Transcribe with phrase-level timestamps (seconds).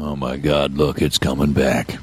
[0.00, 1.98] Oh my god, look, it's coming back.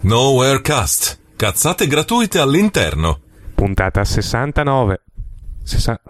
[0.00, 1.18] Nowhere Cast.
[1.36, 3.20] Cazzate gratuite all'interno.
[3.54, 4.98] Puntata 69.
[5.62, 6.00] Sessa-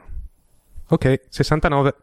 [0.88, 1.94] ok, 69.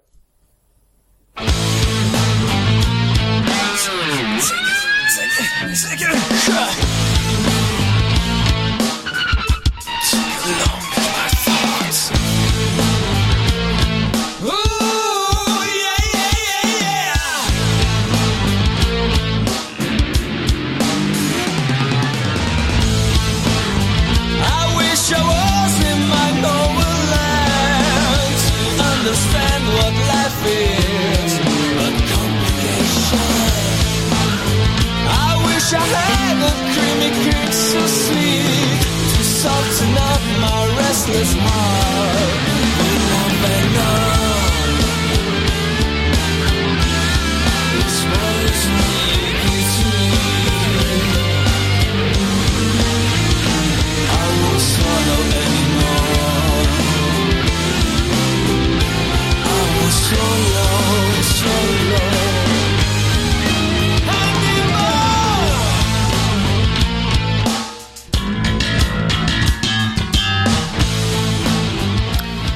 [39.43, 42.42] Soften up my restless heart.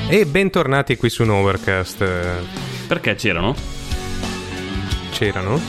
[0.10, 2.02] E bentornati qui su Novercast.
[2.02, 2.32] Eh,
[2.88, 3.54] Perché c'erano?
[5.12, 5.60] C'erano?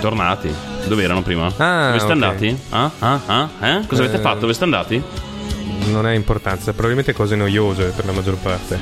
[0.00, 0.52] Tornati.
[0.86, 1.52] Dove erano prima?
[1.56, 2.10] Ah, Dove siete ok.
[2.22, 2.58] andati?
[2.70, 3.86] Ah, ah, ah, eh?
[3.86, 4.38] Cosa avete Eh, fatto?
[4.40, 5.02] Dove siete andati?
[5.90, 8.78] Non ha importanza, probabilmente cose noiose per la maggior parte.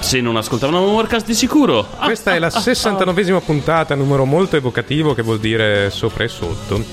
[0.00, 1.86] Se non ascoltavano Warcast di sicuro.
[1.98, 6.84] Ah, Questa è la 69esima puntata, numero molto evocativo che vuol dire sopra e sotto.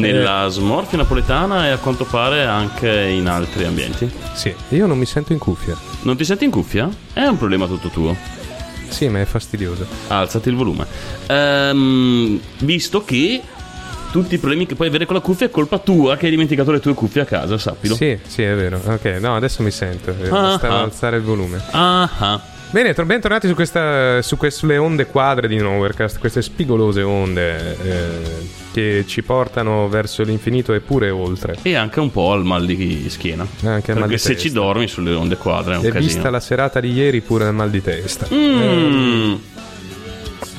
[0.00, 4.10] Nella smorfia napoletana e a quanto pare anche in altri ambienti.
[4.34, 5.76] Sì, io non mi sento in cuffia.
[6.02, 6.88] Non ti senti in cuffia?
[7.12, 8.14] È un problema tutto tuo.
[8.88, 9.86] Sì, ma è fastidioso.
[10.08, 10.86] Alzati il volume.
[11.26, 13.40] Ehm, visto che
[14.12, 16.70] tutti i problemi che puoi avere con la cuffia è colpa tua che hai dimenticato
[16.72, 17.94] le tue cuffie a casa, sappilo.
[17.96, 18.80] Sì, sì, è vero.
[18.84, 20.10] Ok, no, adesso mi sento.
[20.22, 20.80] Eh, Ah, ah.
[20.82, 21.60] alzare il volume.
[21.72, 22.40] Ah, ah.
[22.70, 27.76] Bene, tor- bentornati su questa, su que- sulle onde quadre di Novercast, queste spigolose onde
[27.82, 28.08] eh,
[28.72, 31.56] che ci portano verso l'infinito e pure oltre.
[31.62, 33.46] E anche un po' al mal di schiena.
[33.64, 34.48] Anche al mal Perché di se testa.
[34.48, 36.04] ci dormi sulle onde quadre è un E casino.
[36.12, 38.26] vista la serata di ieri pure il mal di testa.
[38.34, 39.34] Mm.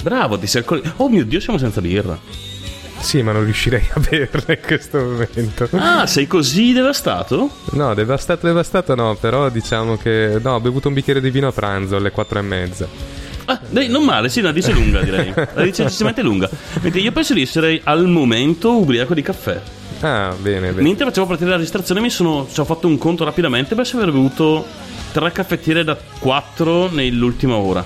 [0.02, 2.18] Bravo, ti sei accol- Oh mio Dio, siamo senza birra.
[3.00, 5.70] Sì, ma non riuscirei a berla in questo momento.
[5.72, 7.50] Ah, sei così devastato?
[7.72, 10.40] No, devastato, devastato no, però diciamo che...
[10.42, 12.88] No, ho bevuto un bicchiere di vino a pranzo alle quattro e mezza.
[13.46, 15.34] Ah, dai, non male, sì, la dice lunga, direi.
[15.34, 16.50] La dice eccessivamente lunga.
[16.82, 19.62] Mentre io penso di essere al momento ubriaco di caffè.
[20.02, 20.82] Ah, bene, bene.
[20.82, 24.12] Mentre facevo partire la registrazione mi sono ci ho fatto un conto rapidamente per aver
[24.12, 24.66] bevuto
[25.14, 27.84] tre caffettiere da quattro nell'ultima ora.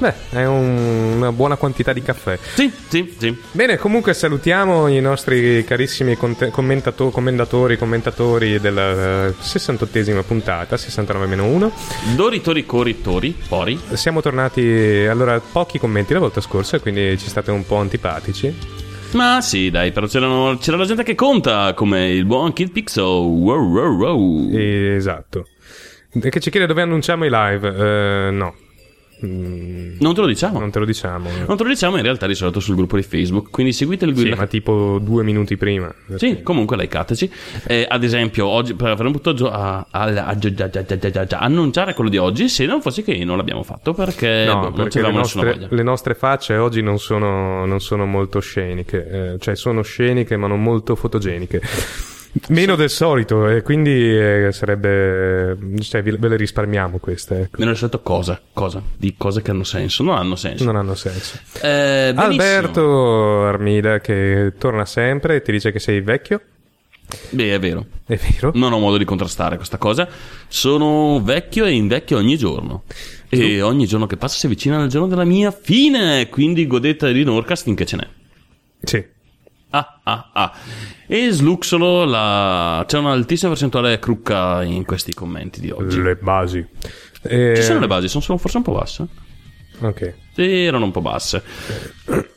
[0.00, 2.38] Beh, è un- una buona quantità di caffè.
[2.54, 3.36] Sì, sì, sì.
[3.52, 11.70] Bene, comunque salutiamo i nostri carissimi conte- commentato- commendatori, commentatori della eh, 68esima puntata, 69-1.
[12.16, 13.78] Dori, tori, cori, tori, pori.
[13.92, 14.62] Siamo tornati,
[15.08, 18.78] allora, pochi commenti la volta scorsa, quindi ci state un po' antipatici.
[19.12, 23.02] Ma sì, dai, però c'erano- c'era la gente che conta, come il buon Kid Pixel.
[23.04, 24.50] Wow, wow, wow.
[24.56, 25.46] Esatto.
[26.18, 27.68] Che ci chiede dove annunciamo i live.
[27.68, 28.54] Eh, no.
[29.24, 30.58] Mm, Non te lo diciamo.
[30.58, 31.28] non te lo diciamo.
[31.46, 34.14] Non te lo diciamo in realtà di solito sul gruppo di Facebook, quindi seguite il
[34.16, 34.36] Sì, guida.
[34.36, 35.92] ma tipo due minuti prima.
[36.16, 37.30] Sì, comunque likeateci.
[37.66, 42.16] Eh, ad esempio, oggi per avremmo potuto gio- a- a- a- già- annunciare quello di
[42.18, 45.18] oggi, se non fosse che non l'abbiamo fatto perché, boh, No, non perché le c'avevamo
[45.18, 49.82] nessuna nostre, le nostre facce oggi non sono, non sono molto sceniche, eh, cioè sono
[49.82, 51.60] sceniche ma non molto fotogeniche.
[52.48, 55.56] Meno del solito, e quindi eh, sarebbe.
[55.80, 57.56] cioè, ve le risparmiamo queste, ecco.
[57.58, 58.40] Mi hanno scelto cosa?
[58.52, 58.80] Cosa?
[58.96, 60.04] Di cose che hanno senso.
[60.04, 60.64] Non hanno senso.
[60.64, 61.38] Non hanno senso.
[61.60, 62.12] Eh.
[62.14, 66.40] Alberto Armida che torna sempre e ti dice che sei vecchio.
[67.30, 67.86] Beh, è vero.
[68.06, 68.52] È vero?
[68.54, 70.08] Non ho modo di contrastare questa cosa.
[70.46, 72.84] Sono vecchio e invecchio ogni giorno.
[73.28, 76.28] E ogni giorno che passa si avvicina al giorno della mia fine.
[76.28, 78.08] Quindi godete di Norcast finché ce n'è.
[78.82, 79.04] Sì.
[79.70, 80.52] Ah, ah, ah.
[81.12, 82.84] E sluxolo la...
[82.86, 86.00] c'è un'altissima percentuale crucca in questi commenti di oggi.
[86.00, 86.64] Le basi.
[87.22, 89.06] Eh, Ci sono le basi, sono solo forse un po' basse.
[89.80, 90.14] Ok.
[90.32, 91.42] Sì, erano un po' basse.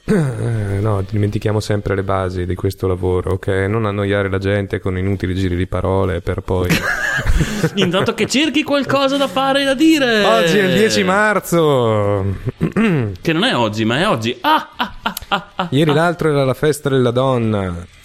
[0.06, 3.48] Eh, no, dimentichiamo sempre le basi di questo lavoro, ok?
[3.70, 6.70] Non annoiare la gente con inutili giri di parole per poi...
[7.76, 10.26] Intanto che cerchi qualcosa da fare e da dire.
[10.26, 12.26] Oggi è il 10 marzo!
[12.58, 14.36] Che non è oggi, ma è oggi.
[14.42, 15.68] Ah, ah, ah, ah, ah.
[15.70, 18.02] Ieri l'altro era la festa della donna.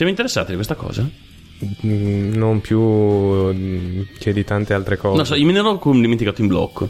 [0.00, 1.06] Siamo interessati di questa cosa?
[1.84, 5.14] Mm, Non più mm, che di tante altre cose.
[5.14, 6.88] Non so, io me ne ero dimenticato in blocco.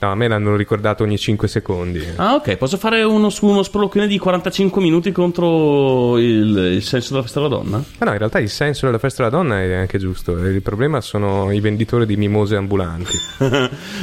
[0.00, 2.04] No, a me l'hanno ricordato ogni 5 secondi.
[2.16, 7.22] Ah, ok, posso fare uno, uno sproloquione di 45 minuti contro il, il senso della
[7.22, 7.78] festa della donna?
[7.78, 10.36] Ma no, in realtà il senso della festa della donna è anche giusto.
[10.36, 13.16] Il problema sono i venditori di mimose ambulanti.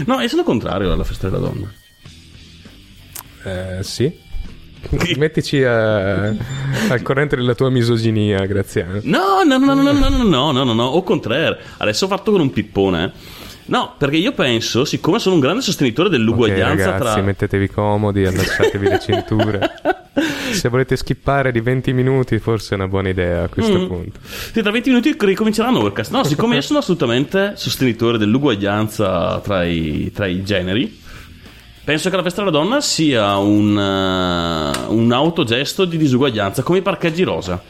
[0.07, 1.71] no, io sono contrario alla festa della donna.
[3.43, 4.23] Eh, sì.
[5.17, 8.99] Mettici a- al corrente della tua misoginia, Graziano.
[9.03, 11.57] No, no, no, no, no, no, no, no, no, no, no, au contraire.
[11.77, 13.03] Adesso ho fatto con un pippone.
[13.03, 13.43] eh.
[13.67, 17.21] No, perché io penso, siccome sono un grande sostenitore dell'uguaglianza ragazzi, tra...
[17.23, 19.71] mettetevi comodi, allacciatevi le cinture.
[20.51, 23.87] Se volete skippare di 20 minuti, forse è una buona idea a questo Mm.
[23.87, 24.19] punto.
[24.23, 26.11] Sì, tra 20 minuti ricomincerà Nordcast.
[26.11, 31.01] No, siccome io sono assolutamente sostenitore dell'uguaglianza tra i, tra i generi,
[31.85, 36.81] penso che la festa della donna sia un, eh, un autogesto di disuguaglianza, come i
[36.81, 37.61] parcheggi rosa.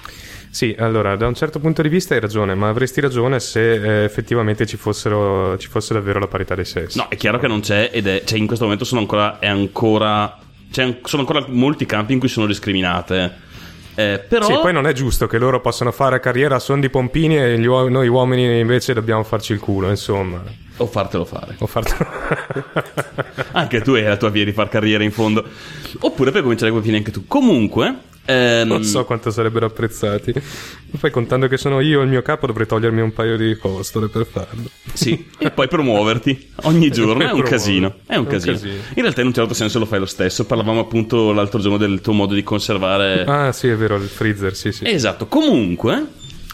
[0.50, 4.04] Sì, allora, da un certo punto di vista hai ragione, ma avresti ragione se eh,
[4.06, 6.98] effettivamente ci, fossero, ci fosse davvero la parità dei sessi.
[6.98, 9.48] No, è chiaro che non c'è ed è, cioè in questo momento sono ancora, è
[9.48, 10.38] ancora,
[10.72, 13.44] c'è- sono ancora molti campi in cui sono discriminate.
[13.96, 14.46] Eh, però...
[14.46, 17.66] Sì, poi non è giusto che loro possano fare carriera a son di pompini e
[17.66, 20.44] uo- noi uomini invece dobbiamo farci il culo, insomma.
[20.78, 21.56] O fartelo fare.
[21.60, 21.96] Ho fatto...
[23.54, 25.44] Anche tu hai la tua via di far carriera in fondo.
[26.00, 27.26] Oppure per cominciare come fine anche tu.
[27.26, 27.96] Comunque,
[28.26, 30.34] ehm, non so quanto sarebbero apprezzati.
[31.00, 34.26] Poi contando che sono io il mio capo dovrei togliermi un paio di costole per
[34.26, 34.70] farlo.
[34.94, 37.96] Sì, e poi promuoverti ogni giorno è un casino.
[38.06, 38.54] È un È un casino.
[38.54, 38.74] casino.
[38.96, 40.46] In realtà, in un certo senso, lo fai lo stesso.
[40.46, 43.24] Parlavamo appunto l'altro giorno del tuo modo di conservare.
[43.26, 44.88] Ah, sì, è vero, il freezer, sì, sì.
[44.88, 45.28] Esatto.
[45.28, 46.06] Comunque,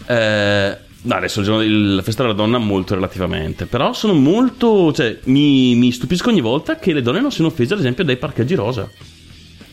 [0.07, 3.65] eh, no, adesso il giorno della festa della donna, molto relativamente.
[3.67, 4.91] Però sono molto.
[4.91, 8.17] cioè, mi, mi stupisco ogni volta che le donne non siano offese, ad esempio, dai
[8.17, 8.89] parcheggi rosa.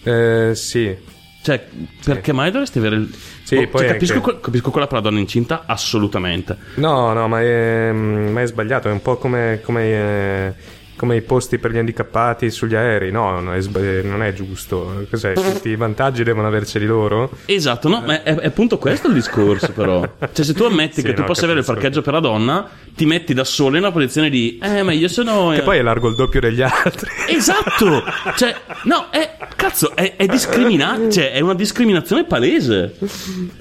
[0.03, 0.95] Eh, sì.
[1.40, 1.67] Cioè,
[2.05, 3.14] perché mai dovresti avere il.
[3.43, 6.56] Sì, Oh, cioè, capisco, anche- capisco quella per la donna incinta, assolutamente.
[6.75, 10.55] No, no, ma è, ma è sbagliato, è un po' come, come, eh,
[10.99, 15.06] come i posti per gli handicappati sugli aerei, no, non è, eh, non è giusto.
[15.09, 15.33] Cos'è?
[15.39, 17.31] Tutti i vantaggi devono averceli loro?
[17.47, 20.06] Esatto, no, ma è, è appunto questo il discorso, però.
[20.33, 22.69] Cioè, se tu ammetti Sì, che tu no, possa avere il parcheggio per la donna,
[22.95, 24.59] ti metti da solo in una posizione di.
[24.61, 25.53] Eh, ma io sono.
[25.55, 27.09] Che poi è largo il doppio degli altri.
[27.29, 28.03] Esatto!
[28.37, 28.55] Cioè,
[28.85, 29.37] no, è.
[29.55, 31.12] Cazzo, è, è discriminante.
[31.12, 32.97] Cioè, è una discriminazione palese.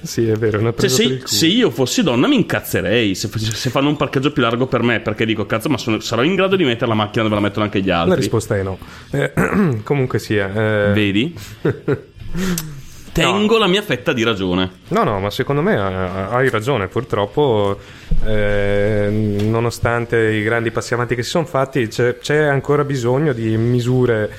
[0.02, 3.28] sì, è vero, è una Cioè, presa se, se io fossi donna mi incazzerei se,
[3.36, 6.34] se fanno un parcheggio più largo per me, perché dico, cazzo, ma sono- sarò in
[6.34, 8.10] grado di mettere la macchina dove la mettono anche gli altri.
[8.10, 8.78] La risposta è no.
[9.10, 9.32] Eh,
[9.84, 10.50] comunque sia.
[10.88, 11.34] eh, Vedi?
[13.12, 14.70] Tengo la mia fetta di ragione.
[14.88, 15.78] No, no, ma secondo me eh,
[16.30, 16.86] hai ragione.
[16.86, 17.76] Purtroppo,
[18.24, 23.56] eh, nonostante i grandi passi avanti che si sono fatti, c'è, c'è ancora bisogno di
[23.56, 24.30] misure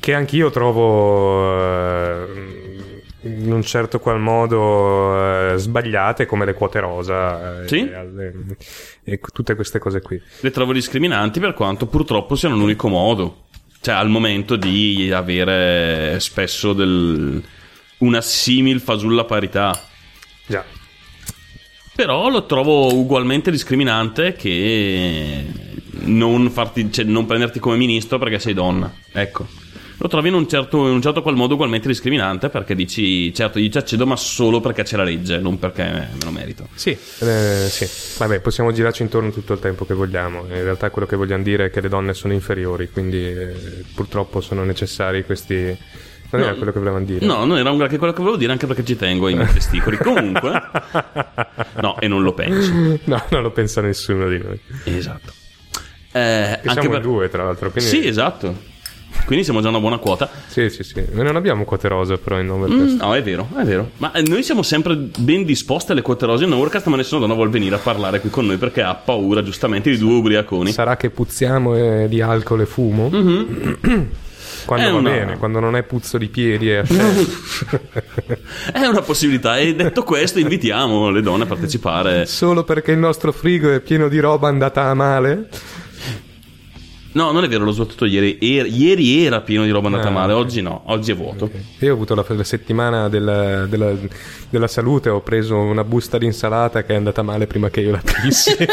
[0.00, 2.76] che anch'io trovo eh,
[3.22, 7.88] in un certo qual modo eh, sbagliate, come le quote rosa eh, Sì.
[7.88, 8.32] e, alle-
[9.04, 10.20] e tutte queste cose qui.
[10.40, 13.44] Le trovo discriminanti per quanto purtroppo siano l'unico modo.
[13.82, 17.42] Cioè, al momento di avere spesso del,
[17.98, 19.72] una simil fasulla parità.
[20.46, 20.64] Già.
[21.94, 25.44] Però lo trovo ugualmente discriminante che
[26.02, 28.92] non, farti, cioè, non prenderti come ministro perché sei donna.
[29.12, 29.46] Ecco.
[30.02, 33.58] Lo trovi in un certo, in un certo qual modo ugualmente discriminante perché dici, certo,
[33.58, 36.68] io ci accedo ma solo perché c'è la legge, non perché me lo merito.
[36.74, 37.86] Sì, eh, sì,
[38.18, 40.44] vabbè, possiamo girarci intorno tutto il tempo che vogliamo.
[40.46, 44.40] In realtà quello che vogliamo dire è che le donne sono inferiori, quindi eh, purtroppo
[44.40, 45.76] sono necessari questi...
[46.32, 47.26] Non era No, quello che volevamo dire.
[47.26, 49.98] No, non era granché quello che volevo dire, anche perché ci tengo ai miei testicoli.
[49.98, 50.62] Comunque,
[51.82, 52.72] no, e non lo penso.
[53.04, 54.58] No, non lo pensa nessuno di noi.
[54.84, 55.32] Esatto.
[56.12, 57.70] Eh, Che anche siamo per- due, tra l'altro.
[57.70, 57.90] Quindi...
[57.90, 58.69] Sì, esatto.
[59.24, 60.28] Quindi siamo già una buona quota.
[60.48, 61.04] sì, sì, sì.
[61.12, 63.90] Noi non abbiamo quote rosa però in nome Mm, no, è vero, è vero.
[63.98, 67.34] Ma eh, noi siamo sempre ben disposti alle quote rose in Overcast, ma nessuno donna
[67.34, 70.72] vuole venire a parlare qui con noi perché ha paura, giustamente, di due ubriaconi.
[70.72, 73.08] Sarà che puzziamo eh, di alcol e fumo?
[74.66, 77.26] Quando È va una- bene, quando non è puzzo di piedi e ascelle.
[78.72, 79.58] È una possibilità.
[79.58, 82.26] E detto questo, invitiamo le donne a partecipare.
[82.26, 85.48] Solo perché il nostro frigo è pieno di roba andata a male?
[87.12, 88.38] No, non è vero, l'ho sbattuto ieri.
[88.40, 90.38] Er- ieri era pieno di roba andata Ah, male, ok.
[90.40, 91.50] oggi no, oggi è vuoto.
[91.80, 93.94] Io ho avuto la, la settimana della, della-
[94.48, 97.90] della salute, ho preso una busta di insalata che è andata male prima che io
[97.90, 98.54] la pissi.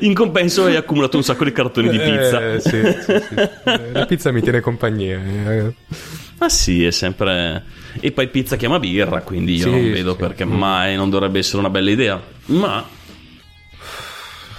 [0.00, 2.52] In compenso hai accumulato un sacco di cartoni di pizza.
[2.52, 3.90] Eh, sì, sì, sì.
[3.92, 5.18] La pizza mi tiene compagnia.
[5.18, 5.74] eh.
[6.38, 7.62] Ma sì, è sempre.
[8.00, 11.70] E poi pizza chiama birra, quindi io non vedo perché mai non dovrebbe essere una
[11.70, 12.20] bella idea.
[12.46, 12.84] Ma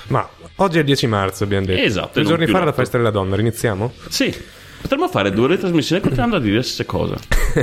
[0.07, 1.81] Ma oggi è il 10 marzo, abbiamo detto.
[1.81, 3.93] Esatto, e non giorni fa è la festa della donna, riniziamo?
[4.09, 4.33] sì,
[4.81, 7.15] potremmo fare due ore di trasmissione continuando a dire le stesse cose.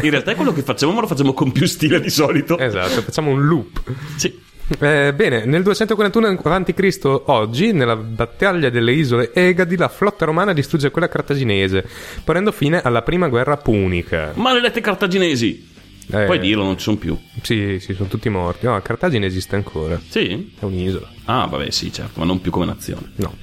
[0.02, 2.58] In realtà è quello che facciamo, ma lo facciamo con più stile di solito.
[2.58, 3.82] Esatto, facciamo un loop.
[4.16, 4.50] Sì.
[4.78, 7.20] Eh, bene, nel 241 a.C.
[7.26, 11.84] oggi, nella battaglia delle isole Egadi, la flotta romana distrugge quella cartaginese,
[12.24, 14.32] ponendo fine alla prima guerra punica.
[14.34, 15.70] Maledetti cartaginesi!
[16.10, 17.18] Eh, Puoi dirlo, non ci sono più.
[17.42, 18.66] Sì, sì, sono tutti morti.
[18.66, 20.00] No, Cartagine esiste ancora.
[20.08, 20.52] Sì?
[20.58, 21.08] È un'isola.
[21.24, 23.12] Ah, vabbè, sì, certo, ma non più come nazione.
[23.16, 23.34] No.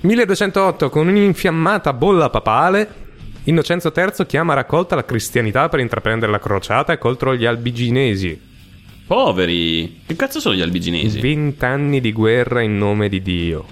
[0.00, 3.02] 1208, con un'infiammata bolla papale,
[3.44, 8.40] Innocenzo III chiama a raccolta la cristianità per intraprendere la crociata contro gli albiginesi.
[9.06, 10.00] Poveri!
[10.06, 11.20] Che cazzo sono gli albiginesi?
[11.20, 13.66] Vent'anni di guerra in nome di Dio.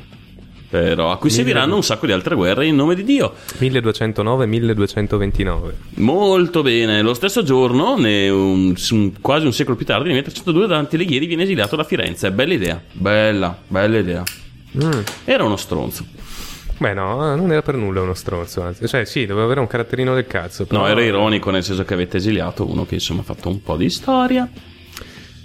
[0.72, 3.34] Però a cui seguiranno un sacco di altre guerre in nome di Dio.
[3.58, 5.72] 1209-1229.
[5.96, 7.02] Molto bene.
[7.02, 11.42] Lo stesso giorno, un- un- quasi un secolo più tardi, nel 1302 Dante Alighieri viene
[11.42, 12.32] esiliato da Firenze.
[12.32, 12.82] Bella idea.
[12.92, 14.22] Bella, bella idea.
[14.82, 15.00] Mm.
[15.24, 16.06] Era uno stronzo.
[16.78, 18.62] Beh, no, non era per nulla uno stronzo.
[18.62, 20.64] Anzi, cioè, sì, doveva avere un caratterino del cazzo.
[20.64, 20.80] Però...
[20.80, 23.76] No, era ironico nel senso che avete esiliato uno che insomma ha fatto un po'
[23.76, 24.48] di storia.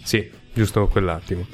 [0.03, 1.45] Sì, giusto quell'attimo.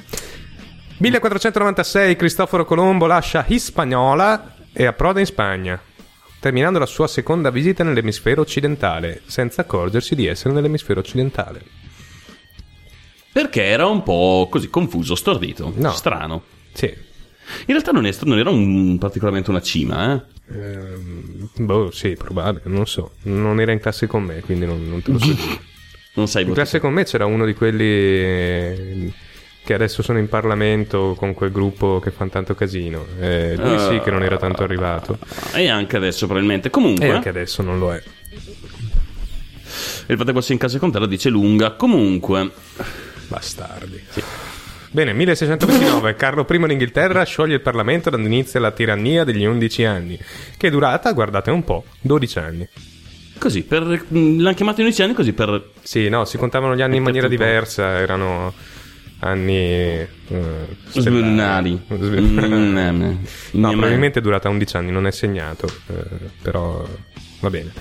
[0.98, 5.80] 1496 Cristoforo Colombo lascia Hispaniola e approda in Spagna,
[6.38, 11.62] terminando la sua seconda visita nell'emisfero occidentale, senza accorgersi di essere nell'emisfero occidentale.
[13.32, 15.90] Perché era un po' così confuso, stordito, No.
[15.92, 16.42] strano.
[16.72, 16.86] Sì.
[16.86, 20.32] In realtà non, è, non era un- particolarmente una cima, eh.
[20.54, 23.14] Ehm, boh, sì, probabile, non so.
[23.22, 25.72] Non era in classe con me, quindi non, non te lo so dire.
[26.16, 29.12] Non sai In classe con me c'era uno di quelli eh,
[29.64, 33.06] che adesso sono in Parlamento con quel gruppo che fanno tanto casino.
[33.18, 35.18] Eh, lui sì che non era tanto arrivato.
[35.54, 36.68] E anche adesso probabilmente.
[36.68, 38.02] Comunque, E anche adesso non lo è.
[40.08, 41.72] il fosse in classe con te la dice lunga.
[41.72, 42.50] Comunque,
[43.28, 44.02] Bastardi.
[44.90, 50.18] Bene, 1629, Carlo I d'Inghilterra scioglie il Parlamento dando inizio alla tirannia degli 11 anni,
[50.56, 52.68] che è durata, guardate un po', 12 anni.
[53.38, 55.70] così, per, l'hanno chiamato in 11 anni così per...
[55.82, 58.52] Sì, no, si contavano gli anni in maniera diversa, erano
[59.24, 59.56] anni...
[59.56, 60.08] eh,
[60.88, 61.80] stellari.
[61.92, 63.16] Mm,
[63.52, 66.86] No, mm, probabilmente è durata 11 anni, non è segnato, eh, però
[67.40, 67.72] va bene.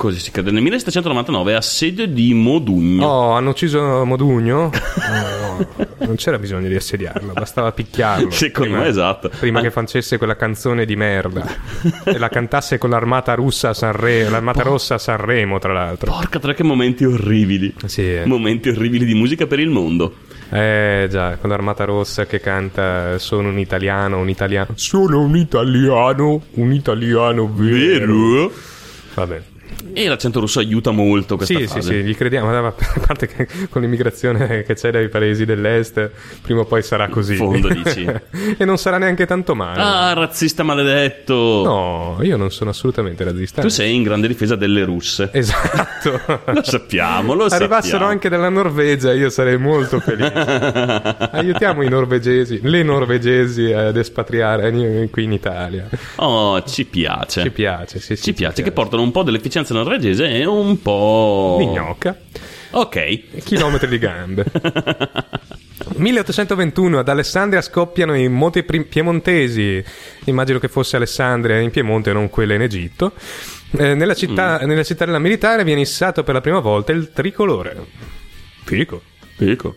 [0.00, 0.50] Così si cade.
[0.50, 3.06] Nel 1799 assedio di Modugno.
[3.06, 4.70] Oh, hanno ucciso Modugno?
[4.70, 5.66] No,
[6.06, 8.30] non c'era bisogno di assediarlo, bastava picchiarlo.
[8.30, 9.28] Secondo prima- me esatto.
[9.38, 9.62] Prima Ah.
[9.62, 11.44] che facesse quella canzone di merda
[12.02, 16.10] e la cantasse con l'armata russa a Sanremo, l'armata rossa a Sanremo, tra l'altro.
[16.10, 17.74] Porca tre che momenti orribili.
[17.84, 18.24] Sì, eh.
[18.24, 20.14] Momenti orribili di musica per il mondo.
[20.48, 24.68] Eh già, con l'armata rossa che canta Sono un italiano, un italiano.
[24.76, 28.50] Sono un italiano, un italiano vero.
[29.12, 29.42] Vabbè.
[29.92, 31.92] E l'accento russo aiuta molto questa Sì, sì, fase.
[31.92, 32.48] sì, gli crediamo.
[32.66, 32.74] A
[33.06, 36.10] parte che con l'immigrazione che c'è dai paesi dell'est,
[36.42, 37.32] prima o poi sarà così.
[37.32, 38.04] In fondo, dici.
[38.58, 39.80] e non sarà neanche tanto male.
[39.80, 41.34] Ah, razzista maledetto.
[41.64, 43.62] No, io non sono assolutamente razzista.
[43.62, 45.30] Tu sei in grande difesa delle russe.
[45.32, 46.20] Esatto.
[46.52, 48.06] Lo sappiamo, lo Arrivassero sappiamo.
[48.06, 50.32] anche dalla Norvegia, io sarei molto felice.
[51.32, 55.88] Aiutiamo i norvegesi, le norvegesi ad espatriare eh, qui in Italia.
[56.16, 57.42] Oh, ci piace.
[57.42, 58.22] Ci piace, sì, sì.
[58.22, 61.56] Ci piace che portano un po' dell'efficienza norvegese e un po'...
[61.58, 62.16] Di gnocca.
[62.72, 63.42] Ok.
[63.42, 64.44] Chilometri di gambe.
[65.96, 69.82] 1821 ad Alessandria scoppiano i moti pri- piemontesi.
[70.24, 73.12] Immagino che fosse Alessandria in Piemonte, non quella in Egitto.
[73.72, 77.76] Eh, nella, città, nella cittadella militare viene issato per la prima volta il tricolore.
[78.64, 79.02] Fico.
[79.36, 79.76] Fico.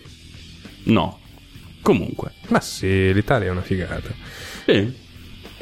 [0.86, 1.20] No.
[1.82, 2.34] Comunque.
[2.48, 4.10] Ma sì, l'Italia è una figata.
[4.66, 5.02] Sì.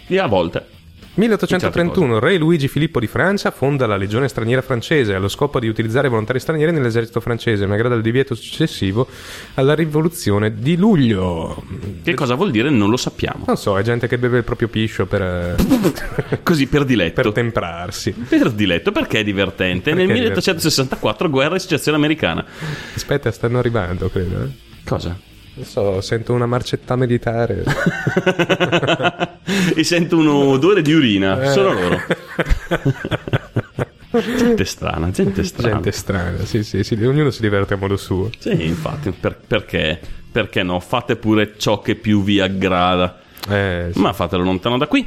[0.08, 0.71] E a volte.
[1.14, 6.08] 1831 Re Luigi Filippo di Francia fonda la Legione straniera francese allo scopo di utilizzare
[6.08, 9.08] volontari stranieri nell'esercito francese, malgrado il divieto successivo
[9.56, 11.64] alla rivoluzione di luglio.
[12.02, 13.44] Che cosa vuol dire non lo sappiamo.
[13.46, 15.56] Non so, è gente che beve il proprio piscio per,
[16.44, 17.22] Così per diletto.
[17.22, 18.12] per temprarsi.
[18.12, 19.92] Per diletto, perché è divertente.
[19.92, 22.46] Perché Nel è 1864 guerra e associazione americana.
[22.96, 24.44] Aspetta, stanno arrivando, credo.
[24.44, 24.48] eh.
[24.86, 25.30] Cosa?
[25.54, 27.64] Non so, sento una marcetta militare.
[29.76, 31.42] e sento un odore di urina.
[31.42, 31.50] Eh.
[31.52, 32.00] Solo loro.
[34.38, 35.74] gente strana, gente strana.
[35.76, 38.30] gente strana, sì, sì, sì, ognuno si diverte a modo suo.
[38.38, 40.00] Sì, infatti, per- perché?
[40.32, 40.80] Perché no?
[40.80, 43.20] Fate pure ciò che più vi aggrada.
[43.50, 44.00] Eh, sì.
[44.00, 45.02] Ma fatelo lontano da qui.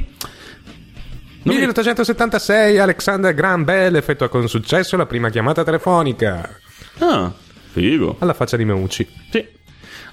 [1.43, 6.59] Non mi- 1876 Alexander Graham Bell effettua con successo la prima chiamata telefonica.
[6.99, 7.31] Ah,
[7.71, 8.17] figo.
[8.19, 9.07] Alla faccia di Meucci.
[9.31, 9.47] Sì.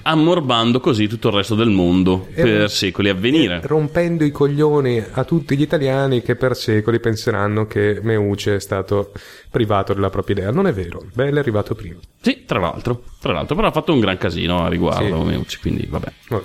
[0.05, 3.61] Ammorbando così tutto il resto del mondo E- per secoli a venire.
[3.63, 9.13] rompendo i coglioni a tutti gli italiani che per secoli penseranno che Meucci è stato
[9.51, 10.51] privato della propria idea.
[10.51, 11.99] Non è vero, Bell è arrivato prima.
[12.21, 13.05] Sì, tra l'altro.
[13.21, 15.25] Tra l'altro, però ha fatto un gran casino a riguardo, Sì.
[15.27, 16.13] Meucci, quindi vabbè.
[16.29, 16.45] Vabbè.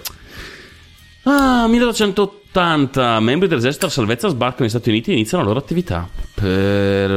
[1.24, 3.20] Ah, 1880.
[3.20, 6.08] Membri dell'esercito a salvezza sbarcano negli Stati Uniti e iniziano la loro attività.
[6.34, 7.16] Però...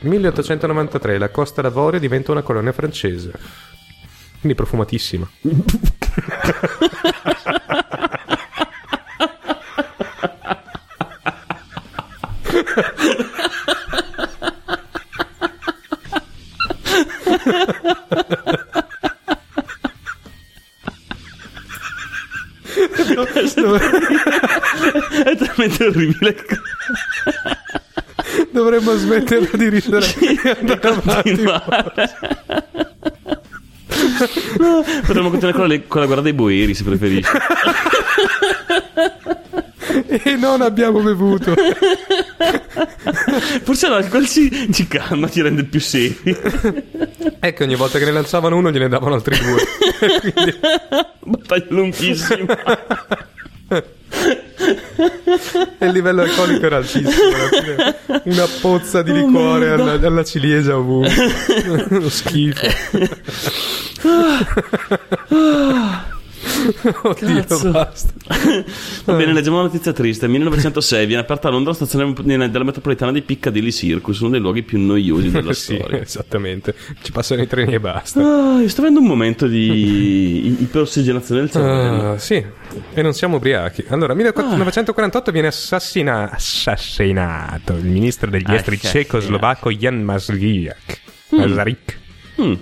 [0.00, 3.32] 1893 la Costa d'Avorio diventa una colonia francese.
[4.44, 5.26] Quindi profumatissima.
[25.24, 26.36] È talmente orribile.
[28.50, 31.44] Dovremmo smetterla di ridere e andare avanti.
[35.06, 37.30] Potremmo continuare con la, con la guerra dei boeri, se preferisci.
[40.06, 41.54] E non abbiamo bevuto.
[43.62, 46.18] Forse l'alcol ci, ci calma, ci rende più seri.
[46.24, 49.62] Che ogni volta che ne lanciavano uno gliene davano altri due.
[51.20, 52.46] Battaglia lunghissima.
[55.78, 57.10] E il livello alcolico era altissimo.
[58.24, 61.32] Una pozza di liquore alla, alla ciliegia ovunque.
[61.88, 62.66] Uno schifo.
[67.02, 67.70] Oddio, Cazzo.
[67.70, 68.12] basta.
[69.04, 70.28] Va bene, leggiamo una notizia triste.
[70.28, 74.62] 1906 viene aperta a Londra la stazione della metropolitana di Piccadilly Circus, uno dei luoghi
[74.62, 76.00] più noiosi della Sì, storia.
[76.00, 76.74] esattamente.
[77.02, 78.20] Ci passano i treni e basta.
[78.20, 82.12] Ah, io sto avendo un momento di iperossigenazione del cervello.
[82.12, 82.44] Ah, sì,
[82.94, 83.84] e non siamo ubriachi.
[83.88, 91.00] Allora, 1948 viene assassina- assassinato il ministro degli esteri cecoslovacco Jan Masaryk.
[91.30, 91.98] Masaryk.
[92.40, 92.54] Mm.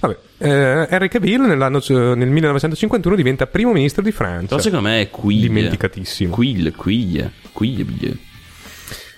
[0.00, 4.48] Vabbè, eh, Henry Cavill nel 1951 diventa primo ministro di Francia.
[4.48, 5.46] Però secondo me è Quiglia.
[5.46, 6.34] Dimenticatissimo.
[6.34, 7.30] Quiglia, Quiglia.
[7.52, 8.12] Quiglia.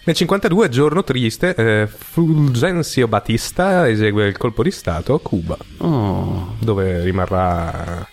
[0.04, 6.54] Nel 52, giorno triste, eh, Fulgencio Batista esegue il colpo di Stato a Cuba, Oh.
[6.60, 8.06] dove rimarrà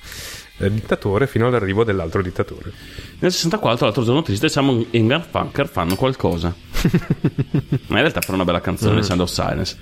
[0.57, 2.71] eh, dittatore fino all'arrivo dell'altro dittatore.
[3.19, 6.51] Nel 64, l'altro giorno triste, Simon e Garfunkel fanno qualcosa.
[7.87, 9.77] Ma in realtà fa una bella canzone, Sound of Silence.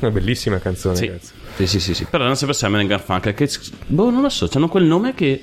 [0.00, 1.06] Una bellissima canzone, Sì.
[1.06, 1.32] ragazzi.
[1.54, 2.04] Sì, sì, sì, sì.
[2.04, 3.48] Però erano sempre Simon e Garfunkel che...
[3.86, 5.42] Boh, non lo so, hanno quel nome che...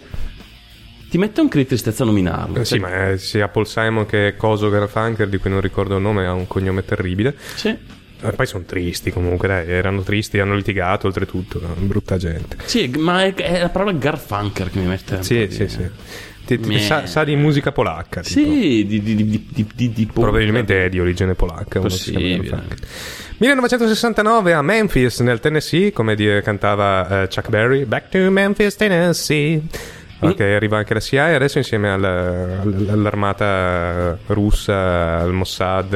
[1.09, 2.59] Ti mette un cri di tristezza a nominarlo.
[2.59, 6.03] Eh, sì, ma è sia Paul Simon che Coso Garfunkel, di cui non ricordo il
[6.03, 7.35] nome, ha un cognome terribile.
[7.55, 7.69] Sì.
[8.21, 12.57] Eh, poi sono tristi comunque, dai, erano tristi, hanno litigato oltretutto, brutta gente.
[12.65, 15.23] Sì, ma è, è la parola Garfunkel che mi mette...
[15.23, 15.89] Sì, sì, di- sì.
[16.57, 18.39] Ti- ti- sa, sa di musica polacca, tipo.
[18.39, 21.79] Sì, di, di, di, Probabilmente è di origine polacca.
[21.79, 22.37] Possibile.
[22.37, 22.77] Garfunkel.
[23.37, 29.61] 1969 a Memphis, nel Tennessee, come cantava eh, Chuck Berry, Back to Memphis, Tennessee.
[30.21, 35.93] Ok, arriva anche la CIA e adesso insieme al- al- all'armata russa, al Mossad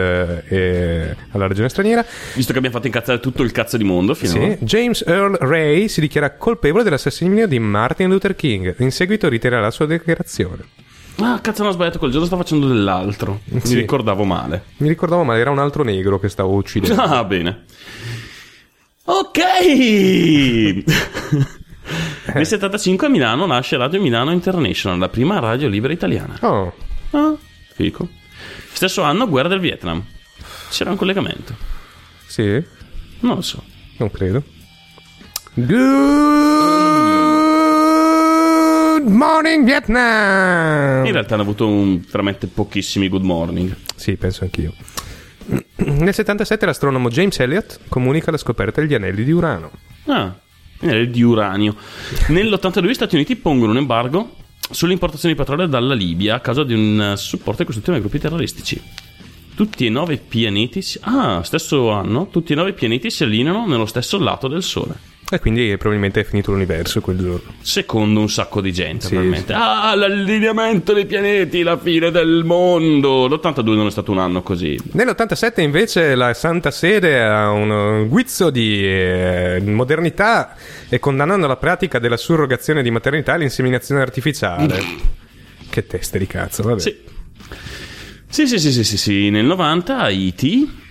[0.47, 4.55] e alla regione straniera, Visto che abbiamo fatto incazzare tutto il cazzo di mondo finora.
[4.55, 8.75] sì, James Earl Ray si dichiara colpevole dell'assassinio di Martin Luther King.
[8.79, 10.63] In seguito ritirerà la sua dichiarazione.
[11.19, 11.99] Ah, cazzo, non ho sbagliato.
[11.99, 13.41] Quel giorno stavo facendo dell'altro.
[13.45, 13.75] Mi Sì.
[13.75, 14.63] ricordavo male.
[14.77, 16.99] Mi ricordavo, ma era un altro negro che stavo uccidendo.
[17.03, 17.65] Ah, bene.
[19.05, 19.39] Ok.
[22.33, 26.37] Nel 75 a Milano nasce Radio Milano International, la prima radio libera italiana.
[26.41, 26.73] Oh,
[27.11, 27.35] Ah,
[27.73, 28.07] fico.
[28.71, 30.03] Stesso anno, guerra del Vietnam.
[30.69, 31.55] C'era un collegamento.
[32.25, 32.63] sì,
[33.19, 33.61] Non lo so.
[33.97, 34.41] non credo.
[38.93, 41.05] Good morning Vietnam!
[41.05, 43.75] In realtà hanno avuto un, veramente pochissimi good morning.
[43.95, 44.73] Sì, penso anch'io.
[45.75, 49.71] Nel 77 l'astronomo James Elliott comunica la scoperta degli anelli di Urano.
[50.05, 50.33] Ah,
[50.83, 51.75] eh, di uranio.
[52.27, 54.35] Nell'82 gli Stati Uniti pongono un embargo
[54.69, 58.19] sull'importazione di petrolio dalla Libia a causa di un eh, supporto ai costruzione ai gruppi
[58.19, 58.81] terroristici.
[59.55, 60.99] Tutti e nove pianeti si...
[61.01, 65.11] Ah, stesso anno, tutti e nove pianeti si allineano nello stesso lato del Sole.
[65.33, 67.53] E quindi probabilmente è finito l'universo quel giorno.
[67.61, 69.51] Secondo un sacco di gente, Sì, probabilmente.
[69.53, 69.59] sì.
[69.59, 73.27] Ah, l'allineamento dei pianeti, la fine del mondo.
[73.27, 74.79] L'82 non è stato un anno così.
[74.91, 80.55] Nell'87 invece la Santa Sede ha un guizzo di eh, modernità
[80.87, 84.79] e condannando la pratica della surrogazione di maternità e l'inseminazione artificiale.
[85.69, 86.79] che teste di cazzo, vabbè.
[86.79, 86.95] Sì.
[88.27, 89.29] Sì, sì, sì, sì, sì, sì.
[89.31, 90.81] Nel 90 Haiti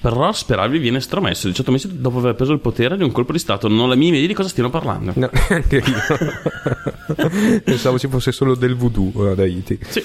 [0.00, 3.38] però speravi viene estromesso 18 mesi dopo aver preso il potere di un colpo di
[3.38, 3.68] stato.
[3.68, 5.12] Non la minima idea di cosa stiano parlando.
[5.14, 7.60] No, neanche io.
[7.64, 9.78] Pensavo ci fosse solo del voodoo ad Haiti.
[9.86, 10.02] Sì.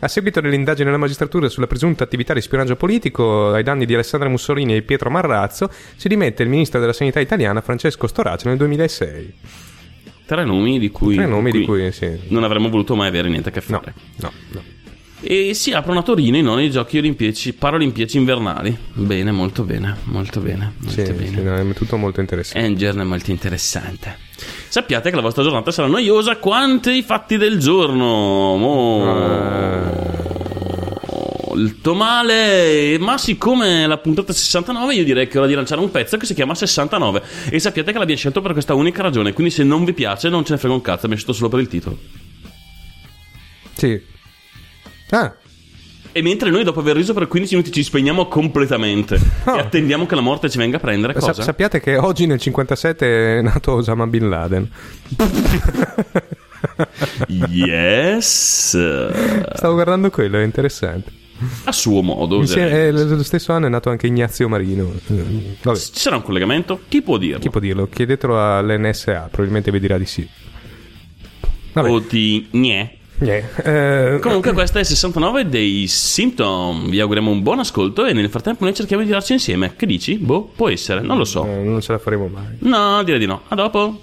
[0.00, 4.28] A seguito dell'indagine della magistratura sulla presunta attività di spionaggio politico ai danni di Alessandra
[4.28, 9.34] Mussolini e Pietro Marrazzo, si dimette il ministro della sanità italiana Francesco Storace nel 2006.
[10.24, 12.16] Tre nomi di cui, Tre nomi di cui, sì.
[12.28, 13.94] non avremmo voluto mai avere niente a che No, fare.
[14.20, 14.62] no, no.
[15.20, 18.76] E si aprono a Torino i noni giochi olimpici, paralimpici invernali.
[18.92, 21.26] Bene, molto bene, molto bene, molto Sì, bene.
[21.26, 22.64] sì, no, è tutto molto interessante.
[22.64, 24.16] È un giorno molto interessante.
[24.68, 28.56] Sappiate che la vostra giornata sarà noiosa quanto i fatti del giorno.
[28.56, 30.06] Mo-
[31.58, 35.80] molto male, ma siccome è la puntata 69 io direi che è ora di lanciare
[35.80, 39.32] un pezzo che si chiama 69 e sappiate che l'abbiamo scelto per questa unica ragione,
[39.32, 41.58] quindi se non vi piace non ce ne frega un cazzo, abbiamo scelto solo per
[41.58, 41.98] il titolo.
[43.74, 44.00] Sì.
[45.10, 45.34] Ah,
[46.12, 50.14] E mentre noi dopo aver riso per 15 minuti ci spegniamo completamente e attendiamo che
[50.14, 51.42] la morte ci venga a prendere, sa- cosa?
[51.42, 54.70] sappiate che oggi nel 57 è nato Osama Bin Laden.
[57.28, 58.76] Yes,
[59.54, 61.10] Stavo guardando quello, è interessante.
[61.64, 62.36] a suo modo.
[62.38, 64.92] Insieme- eh, lo stesso anno è nato anche Ignazio Marino.
[65.62, 66.80] Vabbè, Ci sarà un collegamento?
[66.88, 67.38] Chi può dirlo?
[67.38, 67.86] chi può dirlo?
[67.88, 70.28] Chiedetelo all'NSA, probabilmente vi dirà di sì.
[71.72, 72.96] Vabbè, O di gnè?
[73.18, 74.14] Niente.
[74.14, 76.88] Eh, Comunque questo è il 69 dei Symptom.
[76.88, 79.74] Vi auguriamo un buon ascolto e nel frattempo noi cerchiamo di tirarci insieme.
[79.76, 80.16] Che dici?
[80.18, 81.44] Boh, può essere, non lo so.
[81.46, 82.56] eh, non ce la faremo mai.
[82.60, 83.42] No, direi di no.
[83.48, 84.00] A dopo.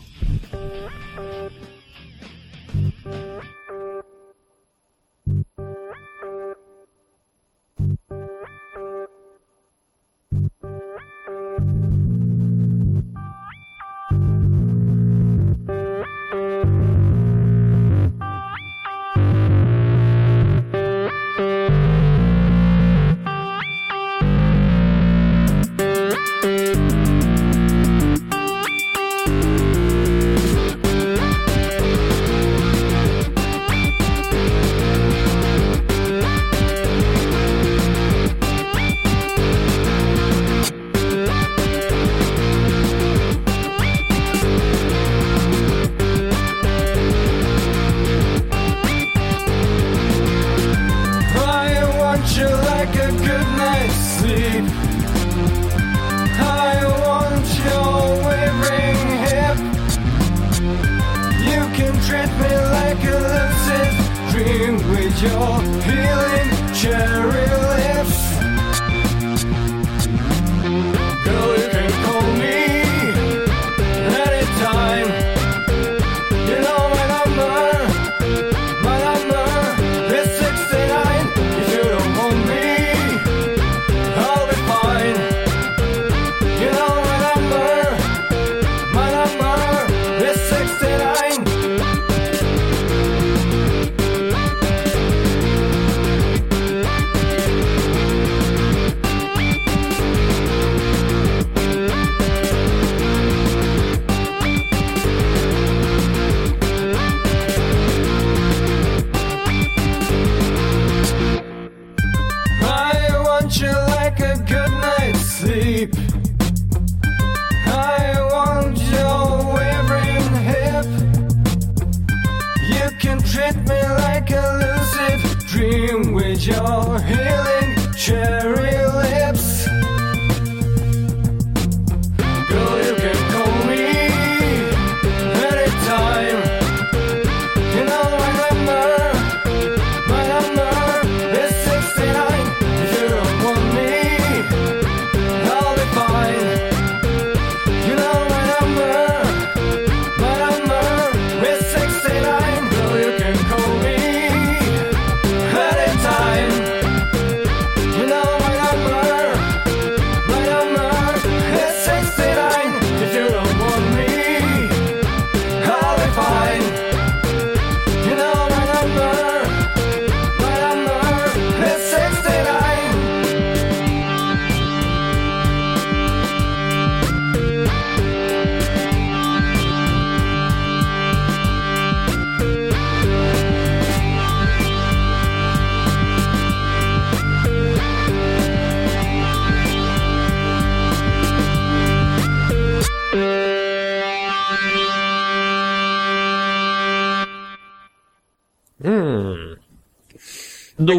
[126.95, 127.24] your head.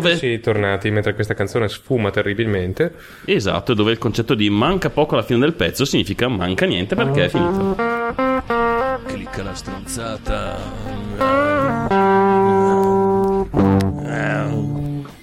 [0.00, 2.92] Dove, Sì, tornati mentre questa canzone sfuma terribilmente.
[3.24, 7.24] esatto, dove il concetto di manca poco alla fine del pezzo significa manca niente perché
[7.24, 7.74] è finito.
[9.06, 10.56] Clicca la stronzata.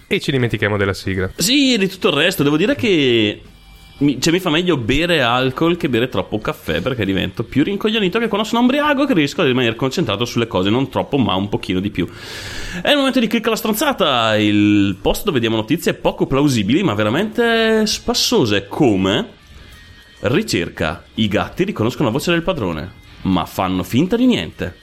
[0.07, 1.29] E ci dimentichiamo della sigla.
[1.35, 3.41] Sì, e di tutto il resto, devo dire che
[3.97, 8.19] mi, cioè, mi fa meglio bere alcol che bere troppo caffè perché divento più rincoglionito
[8.19, 11.49] che quando sono ubriaco che riesco a rimanere concentrato sulle cose, non troppo ma un
[11.49, 12.07] pochino di più.
[12.81, 16.93] È il momento di clicca la stronzata, il post dove diamo notizie poco plausibili ma
[16.95, 19.41] veramente spassose come
[20.21, 24.75] ricerca, i gatti riconoscono la voce del padrone ma fanno finta di niente.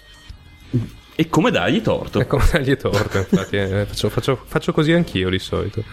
[1.15, 2.21] E come dargli torto?
[2.21, 3.57] È come dargli torto, infatti.
[3.57, 5.85] eh, faccio, faccio- faccio così anch'io di solito.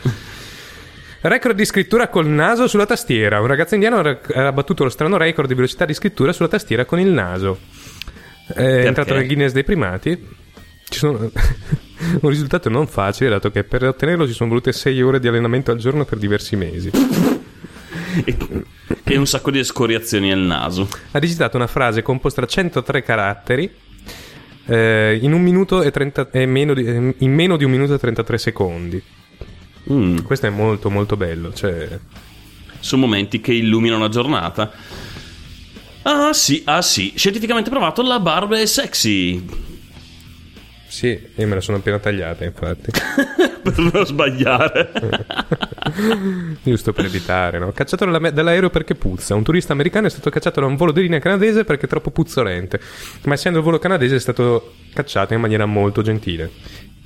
[1.22, 3.40] Record di scrittura col naso sulla tastiera.
[3.42, 7.00] Un ragazzo indiano ha battuto lo strano record di velocità di scrittura sulla tastiera con
[7.00, 7.60] il naso.
[8.54, 10.36] È entrato nel Guinness dei primati.
[10.88, 11.32] Ci sono...
[12.22, 15.72] un risultato non facile, dato che per ottenerlo ci sono volute 6 ore di allenamento
[15.72, 16.92] al giorno per diversi mesi.
[18.24, 18.38] E,
[19.04, 20.88] e un sacco di escoriazioni al naso.
[21.12, 23.72] Ha digitato una frase composta da 103 caratteri
[24.66, 27.94] eh, in, un minuto e 30 e meno di, eh, in meno di un minuto
[27.94, 29.04] e 33 secondi.
[29.92, 31.54] Mm, Questo è molto molto bello.
[31.54, 32.00] Cioè,
[32.80, 34.72] sono momenti che illuminano la giornata.
[36.04, 39.46] Ah sì, ah sì, scientificamente provato la barba è sexy.
[40.88, 42.92] sì, io me la sono appena tagliata, infatti.
[43.62, 44.92] per non sbagliare.
[46.64, 47.72] Giusto per evitare, no?
[47.74, 49.36] Cacciato dalla- dall'aereo perché puzza.
[49.36, 52.12] Un turista americano è stato cacciato da un volo di linea canadese perché è troppo
[52.12, 52.80] puzzolente.
[53.26, 56.50] Ma essendo il volo canadese è stato cacciato in maniera molto gentile.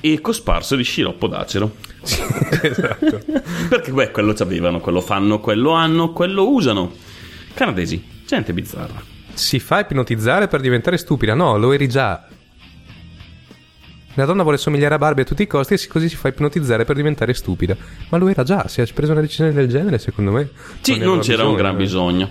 [0.01, 1.75] E cosparso di sciroppo d'acero.
[2.01, 3.21] esatto.
[3.69, 6.91] Perché, beh, quello ci avevano, quello fanno, quello hanno, quello usano.
[7.53, 9.01] Canadesi, gente bizzarra.
[9.33, 11.33] Si fa ipnotizzare per diventare stupida.
[11.33, 12.27] No, lo eri già.
[14.15, 16.27] La donna vuole somigliare a Barbie a tutti i costi e si- così si fa
[16.27, 17.77] ipnotizzare per diventare stupida.
[18.09, 18.67] Ma lo era già.
[18.67, 20.49] Se ha preso una decisione del genere, secondo me.
[20.81, 21.77] Sì, non aveva c'era un gran eh.
[21.77, 22.29] bisogno.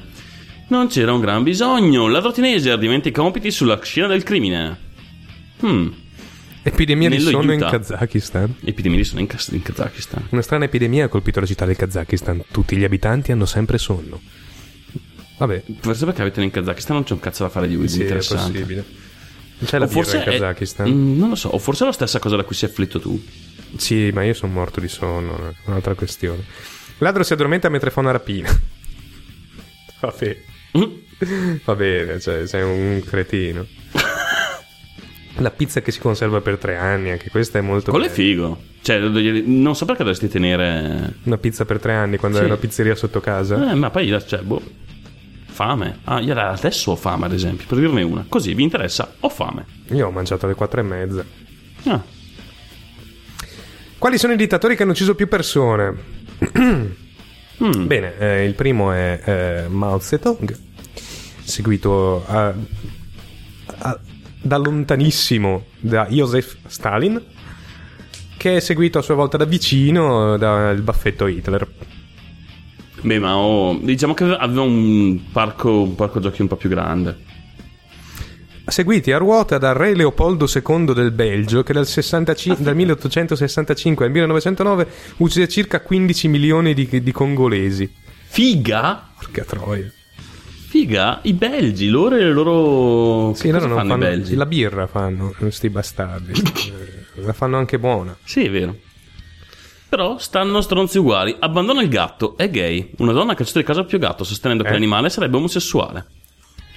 [0.68, 2.06] Non c'era un gran bisogno.
[2.06, 4.76] Ladro teenager diventa i compiti sulla scena del crimine.
[5.64, 5.88] Hmm.
[6.62, 7.60] Epidemia di sonno in.
[7.60, 8.56] Kazakistan.
[8.64, 10.26] Epidemie di sonno in, Kaz- in Kazakistan.
[10.30, 12.42] Una strana epidemia ha colpito la città del Kazakistan.
[12.50, 14.20] Tutti gli abitanti hanno sempre sonno.
[15.38, 18.02] Vabbè, Forse perché avete in Kazakistan non c'è un cazzo da fare di sì, è
[18.02, 18.52] interessante.
[18.58, 18.84] possibile.
[19.64, 20.90] C'è la O forse in è- Kazakistan?
[20.90, 23.22] Mm, non lo so, o forse è la stessa cosa da cui sei afflitto tu.
[23.76, 26.44] Sì, ma io sono morto di sonno, è un'altra questione.
[26.98, 28.50] Ladro si addormenta mentre fa una rapina.
[30.00, 30.36] Vabbè,
[30.78, 30.84] Mm.
[31.64, 33.66] va bene, cioè, sei un cretino.
[35.40, 38.20] La pizza che si conserva per tre anni, anche questa è molto Quello è bella.
[38.22, 38.62] figo.
[38.82, 41.14] Cioè, non so perché dovresti tenere.
[41.24, 42.42] Una pizza per tre anni quando Sì.
[42.44, 43.70] hai una pizzeria sotto casa.
[43.70, 44.62] Eh, ma poi, cioè, boh.
[45.46, 45.98] Fame.
[46.04, 48.24] Ah, io adesso ho fame, ad esempio, per dirne una.
[48.28, 49.14] Così vi interessa?
[49.20, 49.64] Ho fame.
[49.92, 51.24] Io ho mangiato alle quattro e mezza.
[51.84, 52.02] Ah.
[53.98, 56.18] Quali sono i dittatori che hanno ucciso più persone?
[57.62, 57.86] Mm.
[57.86, 60.56] Bene, eh, il primo è eh, Mao Zedong,
[61.44, 62.54] seguito a-
[63.80, 64.00] a-
[64.40, 67.22] da lontanissimo da Joseph Stalin,
[68.36, 71.68] che è seguito a sua volta da vicino dal baffetto Hitler.
[73.02, 77.28] Beh, ma ho- diciamo che aveva un parco, un parco giochi un po' più grande.
[78.66, 84.10] Seguiti a ruota da Re Leopoldo II del Belgio, che dal, 65 dal 1865 al
[84.12, 87.92] 1909 uccise circa 15 milioni di, di congolesi.
[88.28, 89.10] Figa?
[89.16, 89.90] Porca troia.
[90.70, 91.18] Figa?
[91.22, 93.34] I belgi, loro e le loro.
[93.34, 94.34] Sì, che loro non fanno, fanno i belgi?
[94.36, 96.32] la birra fanno, questi bastardi.
[97.22, 98.16] La fanno anche buona.
[98.22, 98.76] Sì, è vero.
[99.88, 101.34] Però stanno stronzi uguali.
[101.40, 102.92] Abbandona il gatto, è gay.
[102.98, 104.72] Una donna ha cacciato di casa proprio gatto, sostenendo che Eh?
[104.74, 106.06] l'animale sarebbe omosessuale.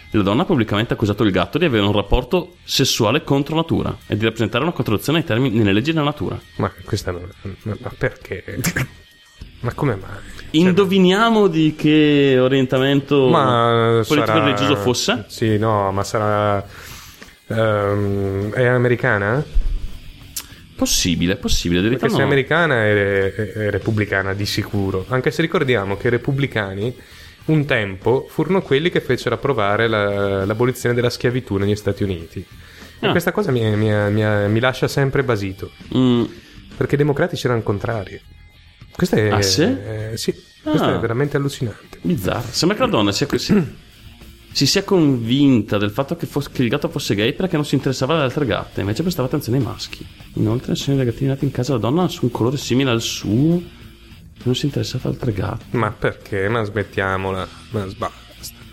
[0.09, 4.17] La donna ha pubblicamente accusato il gatto di avere un rapporto sessuale contro natura e
[4.17, 6.37] di rappresentare una contraddizione ai termini nelle leggi della natura.
[6.57, 7.29] Ma questa non.
[7.61, 8.43] Ma perché?
[9.63, 10.31] ma come mai?
[10.51, 14.43] Indoviniamo di che orientamento Ma politico sarà...
[14.45, 15.25] religioso fosse?
[15.27, 16.63] Sì, no, ma sarà.
[17.47, 19.43] ehm, è americana?
[20.75, 21.81] Possibile, possibile.
[21.81, 22.25] Perché verità se è no.
[22.25, 25.05] americana è, è- è repubblicana di sicuro.
[25.09, 26.95] Anche se ricordiamo che i repubblicani
[27.45, 32.45] un tempo furono quelli che fecero approvare la- l'abolizione della schiavitù negli Stati Uniti.
[32.99, 33.11] E Ah.
[33.11, 35.71] questa cosa mi, mi- mi- mi lascia sempre basito.
[35.95, 36.23] Mm,
[36.77, 38.19] Perché i democratici erano contrari.
[38.95, 39.29] Questo è.
[39.29, 39.61] Ah, sì?
[39.63, 40.95] eh, sì, questo Ah.
[40.95, 41.97] è veramente allucinante.
[42.01, 42.47] bizzarro.
[42.51, 43.81] Sembra che la donna sia così.
[44.51, 47.73] Si sia convinta del fatto che, fosse- che il gatto fosse gay perché non si
[47.73, 50.05] interessava alle altre gatte, invece prestava attenzione ai maschi.
[50.35, 53.61] Inoltre, nessuno dei gattini nati in casa della donna ha un colore simile al suo,
[54.43, 55.65] non si interessava alle altre gatte.
[55.71, 56.47] Ma perché?
[56.49, 57.47] Ma smettiamola.
[57.71, 58.21] Ma sbasta.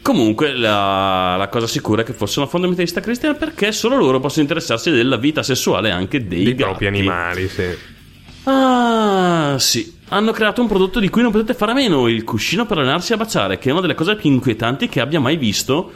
[0.03, 4.43] Comunque, la, la cosa sicura è che fosse una fondamentalista cristiana perché solo loro possono
[4.43, 7.65] interessarsi della vita sessuale anche dei, Dei propri animali, sì.
[8.45, 9.99] Ah, sì.
[10.13, 13.13] Hanno creato un prodotto di cui non potete fare a meno, il cuscino per allenarsi
[13.13, 15.93] a baciare, che è una delle cose più inquietanti che abbia mai visto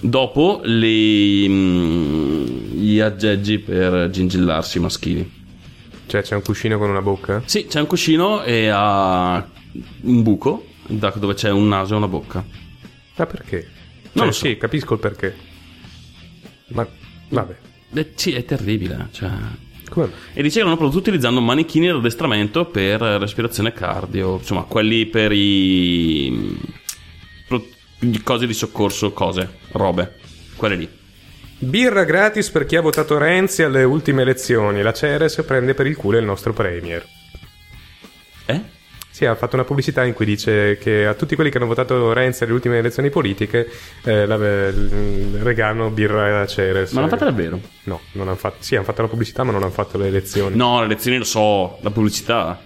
[0.00, 5.32] dopo le, mm, gli aggeggi per gingillarsi maschili.
[6.06, 7.42] Cioè, c'è un cuscino con una bocca?
[7.44, 9.44] Sì, c'è un cuscino e ha
[10.02, 12.44] un buco da dove c'è un naso e una bocca.
[13.16, 13.68] Ma perché?
[14.14, 14.46] Cioè, lo so.
[14.46, 15.36] sì, capisco il perché.
[16.68, 16.86] Ma
[17.30, 17.56] vabbè.
[17.94, 19.08] Eh, sì, è terribile.
[19.10, 19.30] Cioè...
[19.94, 20.10] Mai?
[20.32, 25.32] E dice che l'hanno prodotto utilizzando manichini ad addestramento per respirazione cardio, insomma, quelli per
[25.32, 26.58] i.
[28.22, 30.16] cose di soccorso, cose, robe,
[30.56, 30.88] quelle lì.
[31.58, 34.82] Birra gratis per chi ha votato Renzi alle ultime elezioni.
[34.82, 37.06] La Ceres prende per il culo il nostro premier.
[38.44, 38.74] Eh?
[39.16, 42.12] Sì, ha fatto una pubblicità in cui dice che a tutti quelli che hanno votato
[42.12, 43.66] Renzi alle ultime elezioni politiche
[44.04, 46.92] eh, la- regalano birra a Ceres.
[46.92, 47.58] Ma l'hanno fatta davvero?
[47.84, 48.56] No, non hanno fatto.
[48.58, 50.54] Sì, hanno fatto la pubblicità, ma non hanno fatto le elezioni.
[50.54, 52.60] No, le lezioni lo so, la pubblicità.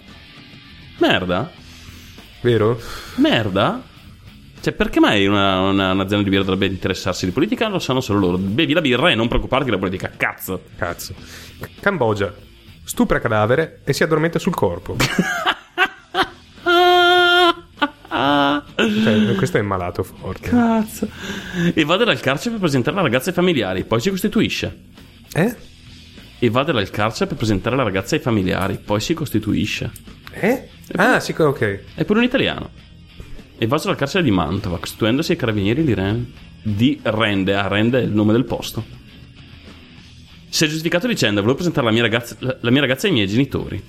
[0.98, 1.52] Merda?
[2.40, 2.80] Vero?
[3.18, 3.80] Merda?
[4.60, 7.68] Cioè, perché mai una, una- un'azienda di birra dovrebbe interessarsi di politica?
[7.68, 8.38] Lo sanno solo loro.
[8.38, 10.10] Bevi la birra e non preoccuparti della politica.
[10.16, 10.62] Cazzo.
[10.76, 11.14] Cazzo.
[11.80, 12.34] Cambogia.
[12.82, 14.96] Stupra cadavere e si addormenta sul corpo.
[18.88, 20.48] Cioè, questo è malato forte.
[20.48, 21.08] Cazzo.
[21.74, 24.78] Evade dal carcere per presentare la ragazza ai familiari, poi si costituisce.
[25.34, 25.54] Eh?
[26.38, 29.90] Evade dal carcere per presentare la ragazza ai familiari, poi si costituisce.
[30.32, 30.68] Eh?
[30.96, 31.80] Ah, sì, ok.
[31.94, 32.70] È pure un italiano.
[33.58, 37.54] Evaso dal carcere di Mantova, costituendosi ai carabinieri di, Ren- di Rende.
[37.54, 38.82] Ah, Rende è il nome del posto.
[40.48, 43.28] Si è giustificato dicendo: Volevo presentare la mia ragazza, la, la mia ragazza ai miei
[43.28, 43.82] genitori.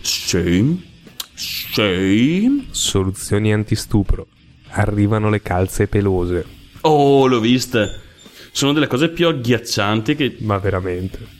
[0.00, 0.80] Sì.
[1.34, 2.66] Sì.
[2.70, 4.28] Soluzioni antistupro.
[4.70, 6.44] Arrivano le calze pelose.
[6.82, 8.00] Oh, l'ho viste.
[8.52, 10.36] Sono delle cose più agghiaccianti che.
[10.40, 11.36] Ma veramente.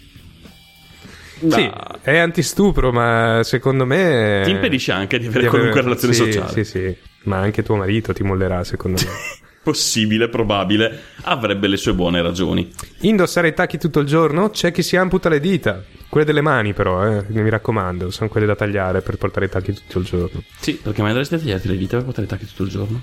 [1.40, 1.70] Bah, Sì,
[2.02, 4.42] è antistupro, ma secondo me...
[4.44, 6.52] Ti impedisce anche di avere di qualunque relazione sì, sociale.
[6.52, 6.96] Sì, sì.
[7.24, 9.08] Ma anche tuo marito ti mollerà, secondo me.
[9.62, 11.02] Possibile, probabile.
[11.22, 12.72] Avrebbe le sue buone ragioni.
[13.00, 14.50] Indossare i tacchi tutto il giorno?
[14.50, 15.84] C'è chi si amputa le dita.
[16.08, 19.74] Quelle delle mani, però, eh, mi raccomando, sono quelle da tagliare per portare i tacchi
[19.74, 20.42] tutto il giorno.
[20.58, 23.02] Sì, perché mai dovresti tagliarti le dita per portare i tacchi tutto il giorno?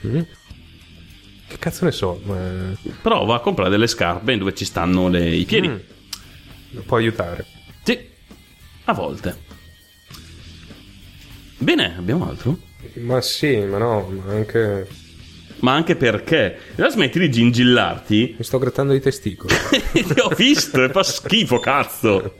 [0.00, 2.36] Che cazzo ne so, ma
[3.00, 5.68] Prova a comprare delle scarpe dove ci stanno le- i piedi.
[5.68, 6.78] Mm.
[6.86, 7.46] può aiutare.
[7.84, 7.98] Sì,
[8.84, 9.36] a volte.
[11.58, 12.58] Bene, abbiamo altro?
[12.96, 14.86] Ma sì, ma no, ma anche...
[15.60, 16.56] Ma anche perché?
[16.76, 18.36] La smetti di gingillarti?
[18.38, 19.54] Mi sto grattando i testicoli.
[19.92, 22.34] Ti ho visto e fa schifo, cazzo.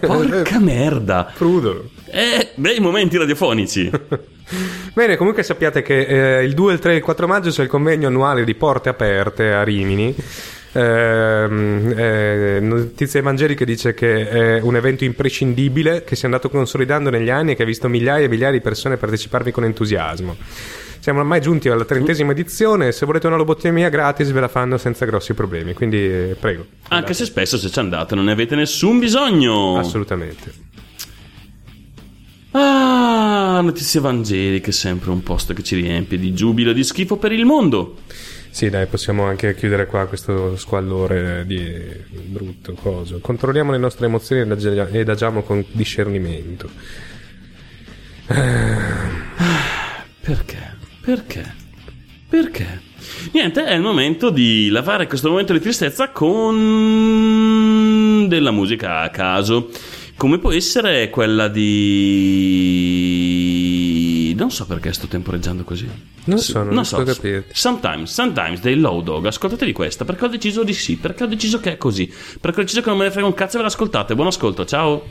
[0.00, 1.32] Porca merda.
[1.34, 1.90] Crudo.
[2.06, 3.90] Eh, bei momenti radiofonici.
[4.94, 7.68] Bene, comunque sappiate che eh, il 2, il 3 e il 4 maggio c'è il
[7.68, 10.14] convegno annuale di Porte Aperte a Rimini.
[10.76, 17.08] Ehm, eh, Notizie Evangeliche dice che è un evento imprescindibile che si è andato consolidando
[17.08, 20.36] negli anni e che ha visto migliaia e migliaia di persone parteciparvi con entusiasmo.
[20.98, 25.06] Siamo ormai giunti alla trentesima edizione se volete una lobotomia gratis ve la fanno senza
[25.06, 26.66] grossi problemi, quindi eh, prego.
[26.88, 29.78] Anche se spesso se ci andate non ne avete nessun bisogno.
[29.78, 30.52] Assolutamente.
[32.50, 37.32] Ah, notizie evangeliche, sempre un posto che ci riempie di giubilo e di schifo per
[37.32, 37.98] il mondo.
[38.56, 41.60] Sì, dai, possiamo anche chiudere qua questo squallore di
[42.08, 43.18] brutto coso.
[43.20, 46.70] Controlliamo le nostre emozioni ed agi- ed agiamo con discernimento.
[50.22, 50.74] Perché?
[51.02, 51.54] Perché?
[52.30, 52.80] Perché?
[53.32, 56.54] Niente, è il momento di lavare questo momento di tristezza con
[58.26, 59.68] della musica a caso.
[60.16, 61.66] Come può essere quella di...
[64.36, 65.88] Non so perché sto temporeggiando così.
[66.24, 66.96] Non so, non so.
[66.96, 67.54] riesco a capirti.
[67.54, 69.24] Sometimes, sometimes dei Low Dog.
[69.24, 70.96] Ascoltatevi questa perché ho deciso di sì.
[70.96, 72.12] Perché ho deciso che è così.
[72.38, 74.14] Perché ho deciso che non me ne frega un cazzo e ve l'ascoltate.
[74.14, 75.06] Buon ascolto, ciao.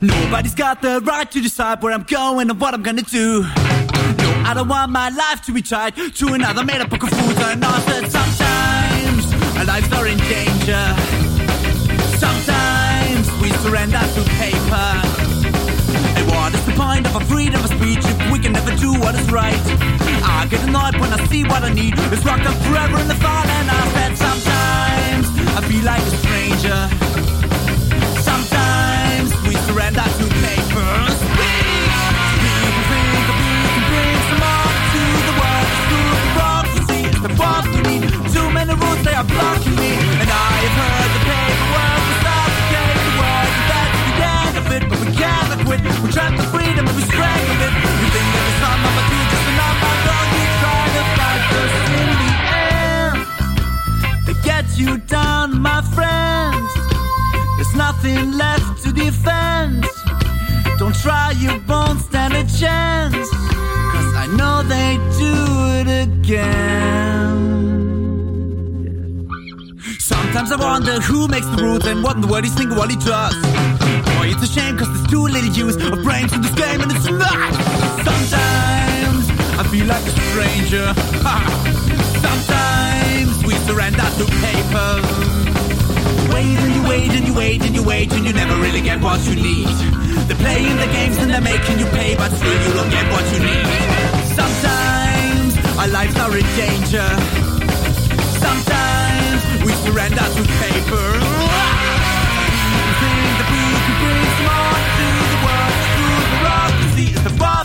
[0.00, 3.42] Nobody's got the right to decide where I'm going and what I'm gonna do.
[3.42, 7.12] No, I don't want my life to be tied to another made up book of.
[7.12, 9.26] I know that sometimes
[9.58, 10.96] our lives are in danger.
[12.16, 15.05] Sometimes we surrender to paper.
[16.96, 19.60] Point of a freedom of speech if we can never do what is right?
[20.24, 23.14] I get annoyed when I see what I need is locked up forever in the
[23.16, 25.26] file, and I said sometimes
[25.58, 26.80] I feel like a stranger.
[28.24, 31.16] Sometimes we surrender to papers.
[37.22, 38.08] The wrong we need.
[38.32, 39.92] Too many rules, they are blocking me.
[40.22, 41.05] And I have heard
[54.78, 56.70] you down, my friends.
[57.56, 59.86] There's nothing left to defend.
[60.78, 63.30] Don't try, you won't stand a chance.
[63.30, 65.34] Cause I know they do
[65.80, 66.76] it again.
[69.98, 72.90] Sometimes I wonder who makes the rules and what in the world he's thinking what
[72.90, 73.34] he does.
[74.16, 76.92] Boy, it's a shame cause there's too little use of brains in this game and
[76.92, 77.52] it's not.
[78.04, 80.92] Sometimes I feel like a stranger.
[82.20, 83.05] Sometimes
[83.66, 84.90] surrender to paper.
[86.32, 89.00] Wait and you wait and you wait and you wait and you never really get
[89.02, 89.66] what you need.
[90.28, 93.24] They're playing the games and they're making you pay, but still you don't get what
[93.32, 93.66] you need.
[94.38, 95.50] Sometimes
[95.80, 97.08] our lives are in danger.
[98.44, 101.06] Sometimes we surrender to paper.
[103.00, 105.74] Sing the blues, bring smart to the world.
[105.94, 107.55] Through the rock, you see the rock.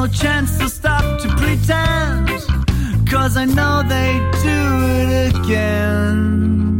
[0.00, 2.28] To chance to stop to pretend.
[3.06, 6.79] Cause I know they do it again.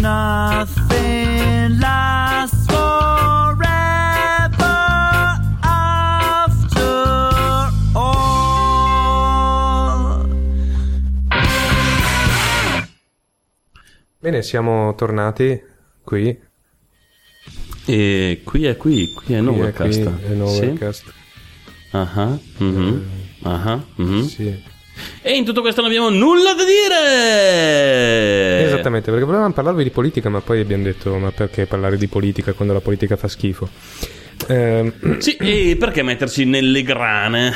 [0.00, 3.56] Nothing lasts forever
[5.62, 9.28] after all.
[14.20, 15.60] Bene, siamo tornati
[16.02, 16.38] qui.
[17.86, 20.00] E qui è qui, qui è Qui Nowherecast.
[20.00, 21.04] è qui, è Nowherecast.
[21.04, 21.12] Sì.
[21.92, 23.02] Ah, mhm,
[23.44, 24.26] ah, mhm.
[24.26, 24.62] Sì.
[25.22, 28.64] E in tutto questo non abbiamo nulla da dire!
[28.66, 32.52] Esattamente, perché volevamo parlarvi di politica, ma poi abbiamo detto: ma perché parlare di politica
[32.52, 33.68] quando la politica fa schifo?
[34.48, 37.52] Ehm, Sì, e perché metterci nelle grane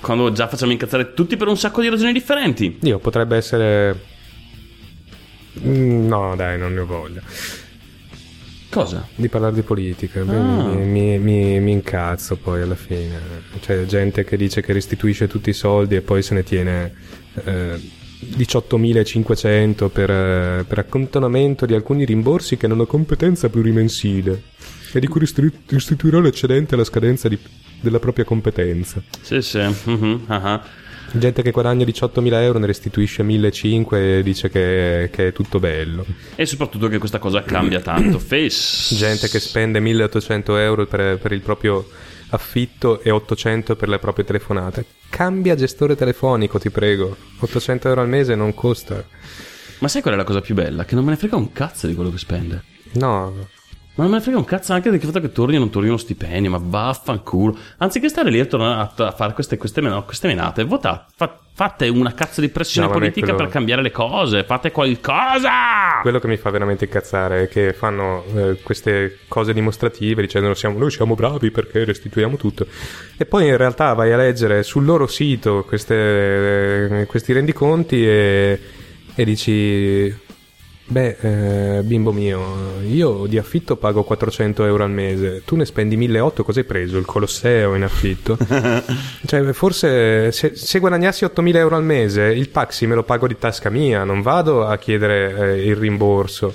[0.00, 2.78] quando già facciamo incazzare tutti per un sacco di ragioni differenti?
[2.82, 3.98] io potrebbe essere.
[5.64, 7.22] Mm, No, dai, non ne ho voglia.
[8.74, 9.06] Cosa?
[9.14, 10.20] Di parlare di politica.
[10.20, 10.24] Ah.
[10.24, 13.20] Mi, mi- mi- mi incazzo poi alla fine.
[13.60, 16.92] C'è gente che dice che restituisce tutti i soldi e poi se ne tiene
[17.44, 17.80] eh,
[18.36, 24.42] 18.500 per, eh, per accantonamento di alcuni rimborsi che non hanno competenza plurimensile
[24.92, 25.20] e di cui
[25.66, 27.38] restituirà l'eccedente alla scadenza di-
[27.80, 29.02] della propria competenza.
[29.20, 29.58] Sì, sì.
[29.58, 29.72] ah,
[30.26, 30.64] ah.
[31.16, 36.04] Gente che guadagna 18.000 euro ne restituisce 1.500 e dice che, che è tutto bello.
[36.34, 38.18] E soprattutto che questa cosa cambia tanto.
[38.20, 38.96] Face.
[38.96, 41.86] Gente che spende 1.800 euro per, per il proprio
[42.30, 44.84] affitto e 800 per le proprie telefonate.
[45.08, 47.16] Cambia gestore telefonico, ti prego.
[47.38, 49.04] 800 euro al mese non costa.
[49.78, 50.84] Ma sai qual è la cosa più bella?
[50.84, 52.62] Che non me ne frega un cazzo di quello che spende.
[52.94, 53.48] No,
[53.96, 55.86] Ma non me ne frega un cazzo anche del fatto che torni o non torni
[55.86, 57.56] uno stipendio, ma vaffanculo.
[57.78, 62.12] Anziché stare lì a tornare a, fare queste, queste, queste menate, votate, fa- fate una
[62.12, 66.00] cazzo di pressione No, politica quello- per cambiare le cose, fate qualcosa!
[66.02, 70.76] quello che mi fa veramente incazzare è che fanno eh, queste cose dimostrative dicendo siamo,
[70.76, 72.66] noi siamo bravi perché restituiamo tutto.
[73.16, 78.60] E poi in realtà vai a leggere sul loro sito queste, eh, questi rendiconti e,
[79.14, 80.23] e dici...
[80.86, 81.16] Beh,
[81.78, 86.44] eh, bimbo mio, io di affitto pago 400 euro al mese, tu ne spendi 1800,
[86.44, 86.98] cosa hai preso?
[86.98, 88.36] Il Colosseo in affitto?
[89.24, 93.38] cioè, forse se, se guadagnassi 8000 euro al mese, il taxi me lo pago di
[93.38, 96.54] tasca mia, non vado a chiedere eh, il rimborso.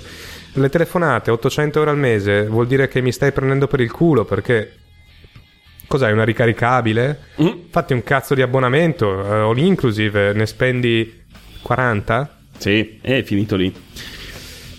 [0.52, 4.24] Le telefonate 800 euro al mese vuol dire che mi stai prendendo per il culo
[4.24, 4.74] perché
[5.88, 7.18] cos'hai una ricaricabile?
[7.42, 7.48] Mm.
[7.68, 11.24] Fatti un cazzo di abbonamento, eh, all inclusive, ne spendi
[11.62, 12.36] 40?
[12.58, 13.74] Sì, è finito lì.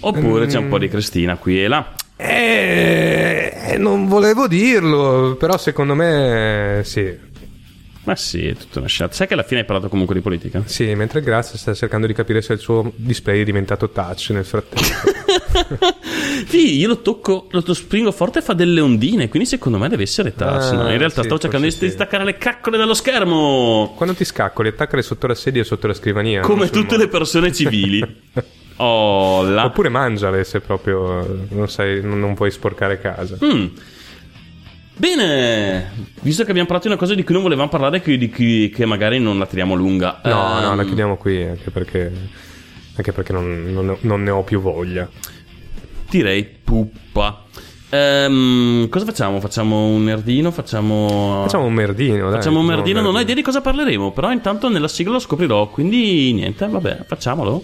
[0.02, 1.94] Oppure c'è un po' di Cristina qui e là.
[2.16, 7.30] Eh, non volevo dirlo, però secondo me sì.
[8.04, 9.14] Ma sì, è tutta una scelta.
[9.14, 10.64] Sai che alla fine hai parlato comunque di politica?
[10.66, 14.46] Sì, mentre Grazia sta cercando di capire se il suo display è diventato touch nel
[14.46, 15.20] frattempo.
[16.48, 20.04] Sì, io lo tocco, lo springo forte e fa delle ondine, quindi secondo me deve
[20.04, 20.72] essere touch.
[20.72, 20.92] Ah, no?
[20.92, 21.90] In realtà sì, stavo cercando di, sì.
[21.90, 23.94] staccare le caccole dallo schermo.
[23.96, 26.42] Quando ti scaccoli, attaccale sotto la sedia o sotto la scrivania.
[26.42, 27.18] Come tutte le modo.
[27.18, 28.22] persone civili.
[28.78, 29.66] Oh, là.
[29.66, 33.38] Oppure mangiale se proprio non, sai, non, vuoi sporcare casa.
[33.44, 33.66] Mm.
[34.96, 35.92] Bene,
[36.22, 38.70] visto che abbiamo parlato di una cosa di cui non volevamo parlare, che, di cui,
[38.70, 40.22] che magari non la tiriamo lunga.
[40.24, 42.12] No, no, Ehm, la chiudiamo qui anche perché,
[42.96, 45.10] anche perché non, non- non ne ho più voglia.
[46.10, 47.46] Direi puppa.
[47.90, 49.40] Ehm, cosa facciamo?
[49.40, 50.52] Facciamo un nerdino?
[50.52, 51.42] Facciamo.
[51.44, 52.38] Facciamo un merdino, dai.
[52.38, 55.20] Facciamo un No, merdino, non ho idea di cosa parleremo, però intanto nella sigla lo
[55.20, 57.64] scoprirò, quindi niente, vabbè, facciamolo.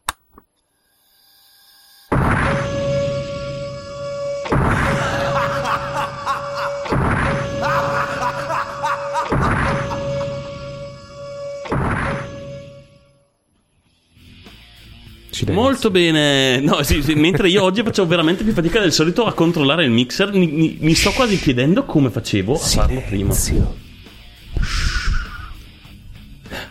[15.45, 15.63] Silenzio.
[15.63, 16.59] Molto bene.
[16.59, 19.91] No, sì, sì, mentre io oggi faccio veramente più fatica del solito a controllare il
[19.91, 23.33] mixer, mi, mi- mi sto quasi chiedendo come facevo a farlo prima.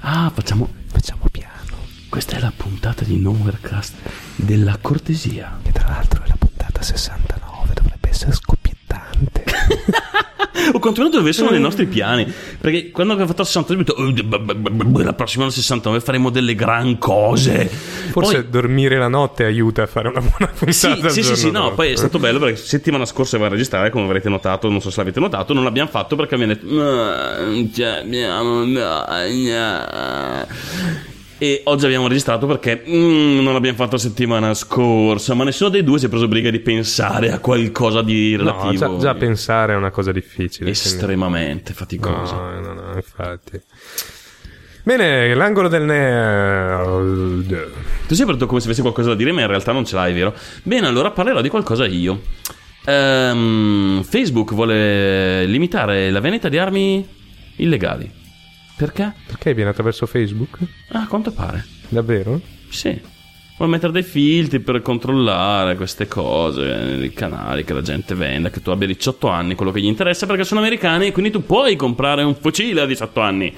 [0.00, 0.68] Ah, facciamo.
[0.86, 1.48] Facciamo piano.
[2.08, 3.94] Questa è la puntata di Nowherecast
[4.36, 5.58] della cortesia.
[5.62, 8.32] Che tra l'altro è la puntata 69, dovrebbe essere
[9.20, 9.44] scoppiettante.
[10.72, 12.30] O quantomeno dove sono nei nostri piani.
[12.60, 16.54] Perché quando abbiamo fatto il 69 ho detto, "Oh, la prossima al 69 faremo delle
[16.54, 17.66] gran cose.
[17.66, 21.08] Forse Poi- dormire la notte aiuta a fare una buona puntata.
[21.08, 21.76] Sì, sì, sì, no, dopo.
[21.76, 24.98] poi è stato bello perché settimana scorsa aveva registrare, come avrete notato, non so se
[24.98, 26.66] l'avete notato, non l'abbiamo fatto perché abbiamo detto
[31.43, 35.82] E oggi abbiamo registrato perché mm, non l'abbiamo fatto la settimana scorsa, ma nessuno dei
[35.82, 38.99] due si è preso briga di pensare a qualcosa di No, relativo.
[38.99, 40.70] già, già pensare è una cosa difficile.
[40.70, 42.34] quindi- estremamente faticosa.
[42.34, 43.59] No, no, no, infatti.
[44.82, 47.70] Bene, l'angolo del nerd.
[48.07, 50.12] Tu sei aperto come se avessi qualcosa da dire, ma in realtà non ce l'hai,
[50.12, 50.34] vero?
[50.62, 52.20] Bene, allora parlerò di qualcosa io.
[52.84, 57.07] Ehm, Facebook vuole limitare la vendita di armi
[57.57, 58.18] illegali.
[58.81, 59.12] Perché?
[59.26, 60.57] Perché viene attraverso Facebook?
[60.93, 61.62] Ah, a quanto pare.
[61.91, 62.41] Davvero?
[62.70, 62.99] Sì.
[63.59, 68.62] Vuole mettere dei filtri per controllare queste cose, i canali che la gente venda, che
[68.62, 71.76] tu abbia 18 anni, quello che gli interessa perché sono americani e quindi tu puoi
[71.76, 73.55] comprare un fucile a 18 anni.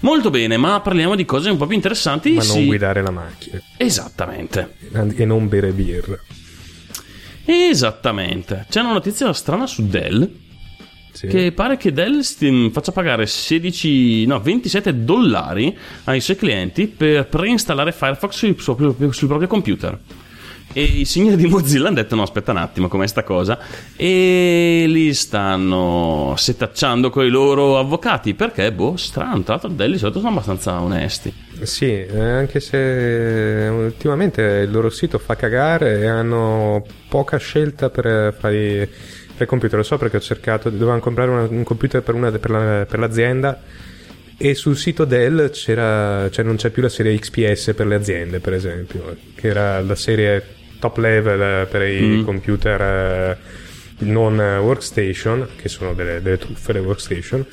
[0.00, 2.32] Molto bene, ma parliamo di cose un po' più interessanti.
[2.32, 2.56] Ma sì.
[2.56, 4.74] non guidare la macchina Esattamente.
[5.14, 6.18] e non bere birra.
[7.44, 8.66] Esattamente.
[8.68, 10.44] C'è una notizia strana su Dell.
[11.16, 11.28] Sì.
[11.28, 12.20] Che pare che Dell
[12.70, 19.26] faccia pagare 16, no, 27 dollari ai suoi clienti per preinstallare Firefox sul, proprio- sul
[19.26, 19.98] proprio computer.
[20.74, 23.58] E i signori di Mozilla hanno detto: No, aspetta un attimo, com'è sta cosa?
[23.96, 29.42] E li stanno setacciando con i loro avvocati perché, boh, strano.
[29.42, 31.32] Tra l'altro, Dell di solito sono abbastanza onesti.
[31.62, 38.36] Sì, eh, anche se ultimamente il loro sito fa cagare e hanno poca scelta per
[38.38, 38.90] fare
[39.36, 39.78] per computer.
[39.78, 42.98] Lo so perché ho cercato, dovevamo comprare una- un computer per, una- per la- per
[42.98, 43.60] l'azienda
[44.38, 48.38] e sul sito Dell c'era, cioè non c'è più la serie XPS per le aziende,
[48.40, 50.44] per esempio, che era la serie
[50.78, 52.24] top level eh, per i Mm.
[52.24, 53.36] computer eh,
[53.98, 57.46] non eh, workstation, che sono delle, delle truffe le workstation.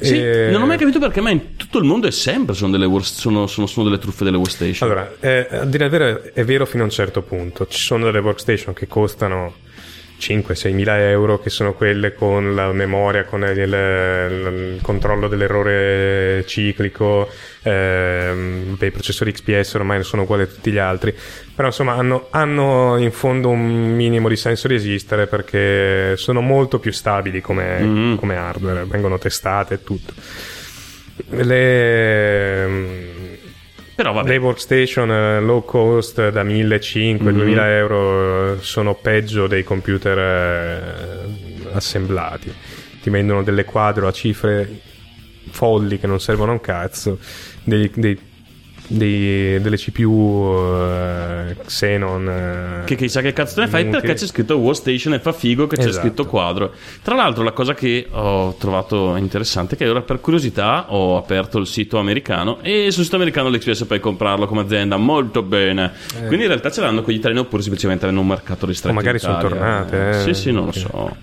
[0.00, 2.70] Sì, E- non ho mai capito perché, ma in tutto il mondo è sempre sono
[2.72, 4.90] delle, worst- sono, sono- sono delle truffe delle workstation.
[4.90, 7.66] Allora, eh, a dire il vero è vero fino a un certo punto.
[7.66, 9.54] Ci sono delle workstation che costano
[10.24, 17.28] 5-6 mila euro, che sono quelle con la memoria, con il, il- controllo dell'errore ciclico,
[17.62, 21.14] ehm, i processori XPS ormai sono uguali a tutti gli altri,
[21.54, 26.78] però insomma hanno, hanno in fondo un minimo di senso di esistere perché sono molto
[26.78, 28.16] più stabili come, Mhm.
[28.16, 30.12] come hardware, vengono testate e tutto.
[31.28, 33.23] Le, mm,
[33.94, 34.28] Però vabbè.
[34.28, 37.58] le workstation eh, low cost da 1500-2000 Mhm.
[37.58, 42.52] euro eh, sono peggio dei computer eh, assemblati.
[43.02, 44.68] Ti vendono delle quadro a cifre
[45.50, 47.18] folli che non servono a un cazzo,
[47.62, 48.18] dei- dei-
[48.86, 52.28] dei- delle CPU eh, Xenon.
[52.28, 55.66] eh, Che chissà che cazzo te ne fai perché c'è scritto workstation e fa figo
[55.66, 56.06] che c'è Esatto.
[56.06, 56.72] scritto quadro.
[57.02, 61.58] Tra l'altro la cosa che ho trovato interessante è che ora per curiosità ho aperto
[61.58, 65.92] il sito americano e sul sito americano l'XPS puoi comprarlo come azienda molto bene.
[66.26, 68.92] Quindi in realtà ce l'hanno con gli italiani oppure semplicemente hanno un mercato ristretto.
[68.94, 70.20] O magari sono tornate, eh.
[70.20, 70.80] Sì, sì, non lo Sì.
[70.80, 71.16] so.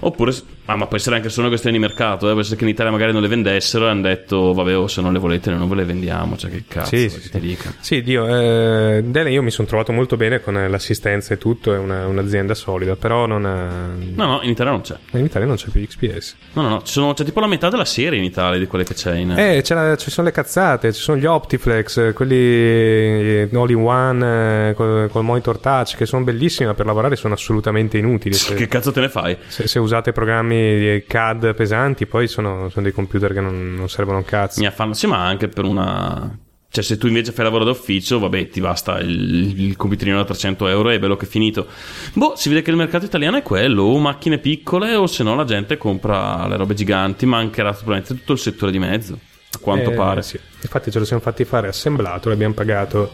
[0.00, 0.32] Oppure,
[0.66, 2.32] ah, ma può essere anche solo una questione di mercato, eh?
[2.32, 5.00] può essere che in Italia magari non le vendessero e hanno detto, vabbè, oh, se
[5.00, 7.40] non le volete non ve le vendiamo, cioè che cazzo, Sì, che sì, ti sì.
[7.40, 7.74] dica.
[7.80, 11.74] Sì, Dio, eh, Dell io mi sono trovato molto bene con eh, l'assistenza e tutto,
[11.74, 14.96] è una- un'azienda solida, però non ha- No, no, in Italia non c'è.
[15.12, 16.36] in Italia non c'è più XPS.
[16.52, 18.94] No, no, no, sono- c'è tipo la metà della serie in Italia di quelle che
[18.94, 19.30] c'è in...
[19.32, 23.70] Eh, c'è la- ci sono le cazzate, ci sono gli Optiflex, eh, quelli eh, all
[23.70, 27.98] in one eh, col, col monitor touch, che sono bellissimi, ma per lavorare sono assolutamente
[27.98, 28.34] inutili.
[28.34, 29.36] Se, Che cazzo te ne fai?
[29.46, 33.88] se- se usate programmi di CAD pesanti, poi sono, sono dei computer che non, non
[33.88, 34.60] servono a un cazzo.
[34.60, 36.38] Mi affanno, sì, ma anche per una...
[36.68, 40.66] Cioè, se tu invece fai lavoro d'ufficio, vabbè, ti basta il, il computerino da 300
[40.68, 41.66] euro e è bello che è finito.
[42.12, 45.34] Boh, si vede che il mercato italiano è quello, o macchine piccole, o se no
[45.34, 49.18] la gente compra le robe giganti, mancherà probabilmente tutto il settore di mezzo,
[49.52, 50.20] a quanto Eh, pare.
[50.22, 50.38] sì.
[50.60, 53.10] Infatti ce lo siamo fatti fare assemblato, l'abbiamo pagato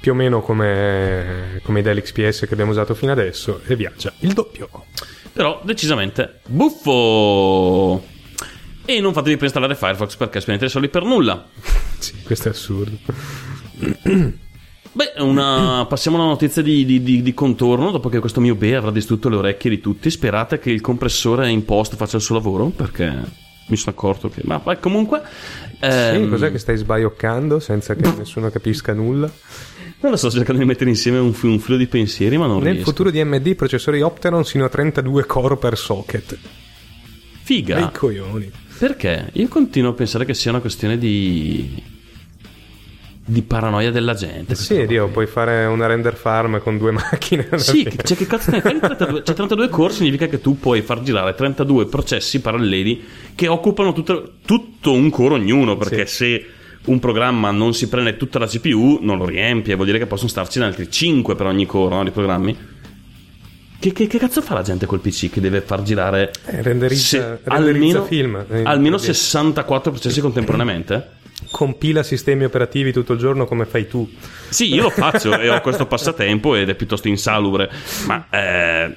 [0.00, 4.12] più o meno come, come i Dell XPS che abbiamo usato fino adesso e viaggia
[4.20, 4.68] il doppio.
[5.38, 8.02] Però decisamente buffo.
[8.84, 11.46] E non fatevi preinstallare Firefox perché spendete soldi per nulla.
[11.98, 12.96] Sì, questo è assurdo.
[14.92, 15.84] Beh, una...
[15.88, 17.90] passiamo a una notizia di, di- di- di contorno.
[17.92, 21.48] Dopo che questo mio B avrà distrutto le orecchie di tutti, sperate che il compressore
[21.50, 22.66] in post faccia il suo lavoro.
[22.66, 23.12] Perché
[23.68, 24.42] mi sono accorto che.
[24.44, 25.22] Ma comunque.
[25.70, 29.30] Sì, ehm, cos'è che stai sbaioccando senza che nessuno capisca nulla?
[30.00, 32.62] Non lo so, sto cercando di mettere insieme un, un filo di pensieri, ma non
[32.62, 32.90] Nel riesco.
[32.90, 36.38] futuro di AMD processori Opteron sino a 32 core per socket.
[37.42, 37.76] Figa.
[37.76, 38.50] Dei coglioni.
[38.78, 39.30] Perché?
[39.32, 41.82] Io continuo a pensare che sia una questione di.
[43.24, 44.54] di paranoia della gente.
[44.54, 47.48] Sì, Dio, puoi fare una render farm con due macchine.
[47.56, 47.96] Sì, fine.
[48.04, 48.78] cioè che cazzo ne fai?
[48.78, 53.02] 32, cioè 32 core significa che tu puoi far girare 32 processi paralleli
[53.34, 56.46] che occupano tutto, tutto un core ognuno, perché se
[56.86, 60.28] un programma non si prende tutta la CPU non lo riempie, vuol dire che possono
[60.28, 62.56] starci altri 5 per ogni core no, di programmi.
[63.80, 67.38] Che, che- che cazzo fa la gente col PC che deve far girare Eh, renderizza-
[67.44, 68.44] renderizza almeno, film.
[68.50, 69.14] Eh, almeno per dire.
[69.14, 71.10] 64 processi contemporaneamente?
[71.50, 74.10] Compila sistemi operativi tutto il giorno come fai tu.
[74.48, 77.70] Sì, io lo faccio e ho questo passatempo ed è piuttosto insalubre,
[78.06, 78.96] ma eh,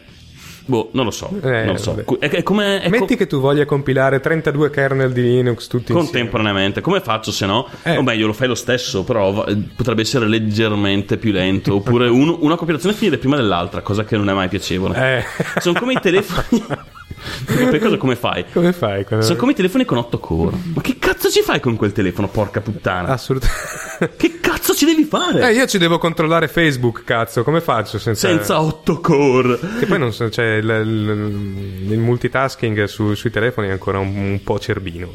[0.65, 1.95] boh, non lo so, Eh, non lo so.
[2.19, 5.91] È, è come è Metti co- che tu voglia compilare 32 kernel di Linux tutti
[5.91, 6.01] insieme.
[6.03, 7.67] contemporaneamente, come faccio se no?
[7.83, 7.97] Eh.
[7.97, 9.45] O meglio, lo fai lo stesso, però va-
[9.75, 14.29] potrebbe essere leggermente più lento, oppure uno- una compilazione finire prima dell'altra, cosa che non
[14.29, 15.17] è mai piacevole.
[15.17, 15.59] Eh.
[15.59, 16.63] Sono come i telefoni.
[17.45, 18.45] Poi cosa come fai?
[18.51, 19.05] Come fai?
[19.05, 20.55] quando- Sono come i telefoni con 8 core.
[20.73, 23.09] Ma che cazzo ci fai con quel telefono, porca puttana?
[23.09, 23.79] Assolutamente.
[24.17, 25.47] Che cazzo ci devi fare?
[25.49, 27.43] Eh, io ci devo controllare Facebook, cazzo.
[27.43, 28.27] Come faccio senza...
[28.29, 29.59] Senza 8 core.
[29.79, 34.15] Che poi non so, cioè, il, il- il multitasking su- sui telefoni è ancora un,
[34.15, 35.07] un po' cerbino.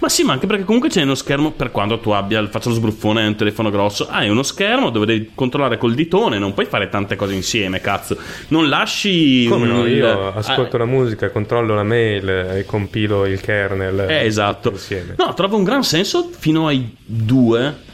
[0.00, 2.74] Ma sì, ma anche perché comunque c'è uno schermo per quando tu abbia, faccio lo
[2.74, 6.88] sbruffone un telefono grosso, hai uno schermo dove devi controllare col ditone, non puoi fare
[6.88, 8.16] tante cose insieme, cazzo.
[8.48, 9.86] Non lasci Come no?
[9.86, 14.00] Io ascolto ah, la musica, controllo la mail e compilo il kernel.
[14.08, 14.70] eh, esatto.
[14.70, 15.14] tutto Insieme.
[15.18, 17.90] No, trovo un gran senso fino ai due.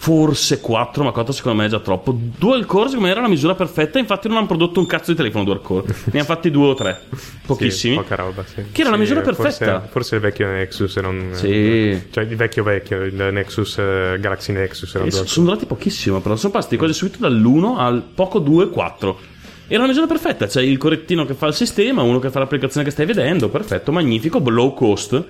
[0.00, 2.16] Forse 4, ma 4 secondo me è già troppo.
[2.16, 3.98] Dual core secondo me era la misura perfetta.
[3.98, 5.86] Infatti, non hanno prodotto un cazzo di telefono dual core.
[6.12, 7.00] Ne hanno fatti due o tre,
[7.44, 7.94] pochissimi.
[7.94, 8.62] Sì, poca roba, sì.
[8.70, 9.88] Che era la Sì, misura forse- perfetta.
[9.90, 12.00] Forse, il vecchio Nexus, e non, Sì.
[12.10, 14.94] cioè il vecchio vecchio, il Nexus eh, Galaxy Nexus.
[14.94, 19.18] era so- sono durati pochissimo, però sono passati quasi subito dall'1 al poco 2, 4.
[19.70, 22.86] Era la misura perfetta, c'è il correttino che fa il sistema, uno che fa l'applicazione
[22.86, 25.22] che stai vedendo, perfetto, magnifico, low cost.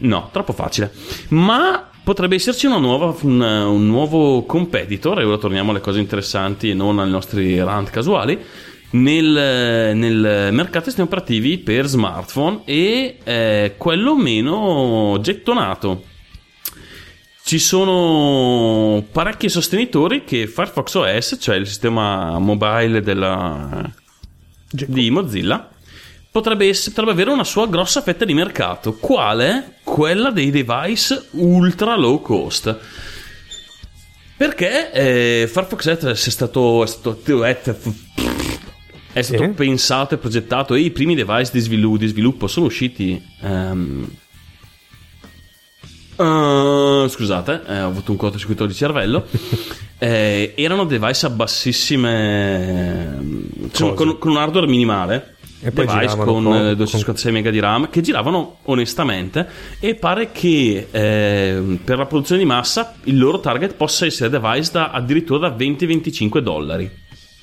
[0.00, 0.92] No, troppo facile.
[1.28, 6.70] Ma potrebbe esserci una nuova, un, un nuovo competitor, e ora torniamo alle cose interessanti
[6.70, 8.36] e non ai nostri rant casuali,
[8.90, 16.07] nel, nel mercato sistemi operativi per smartphone e eh, quello meno gettonato.
[17.48, 23.90] Ci sono parecchi sostenitori che Firefox OS, cioè il sistema mobile della,
[24.70, 25.66] di Mozilla,
[26.30, 28.92] potrebbe, ess- potrebbe avere una sua grossa fetta di mercato.
[28.96, 29.76] Quale?
[29.82, 32.78] Quella dei device ultra low cost.
[34.36, 37.94] Perché eh, Firefox OS è stato, è stato, è stato-
[39.10, 39.48] è stato Sì.
[39.52, 44.06] pensato e progettato e i primi device di sviluppo, di sviluppo sono usciti ehm,
[46.18, 49.26] Uh, scusate, eh, ho avuto un cortocircuito di cervello.
[50.00, 53.18] Eh, erano device a bassissime.
[53.72, 55.34] cioè, con, con un hardware minimale.
[55.60, 59.48] E poi device giravano con poco, eh, 256 MB di RAM che giravano onestamente
[59.80, 64.70] e pare che eh, per la produzione di massa il loro target possa essere device
[64.70, 66.88] da addirittura da 20-25 dollari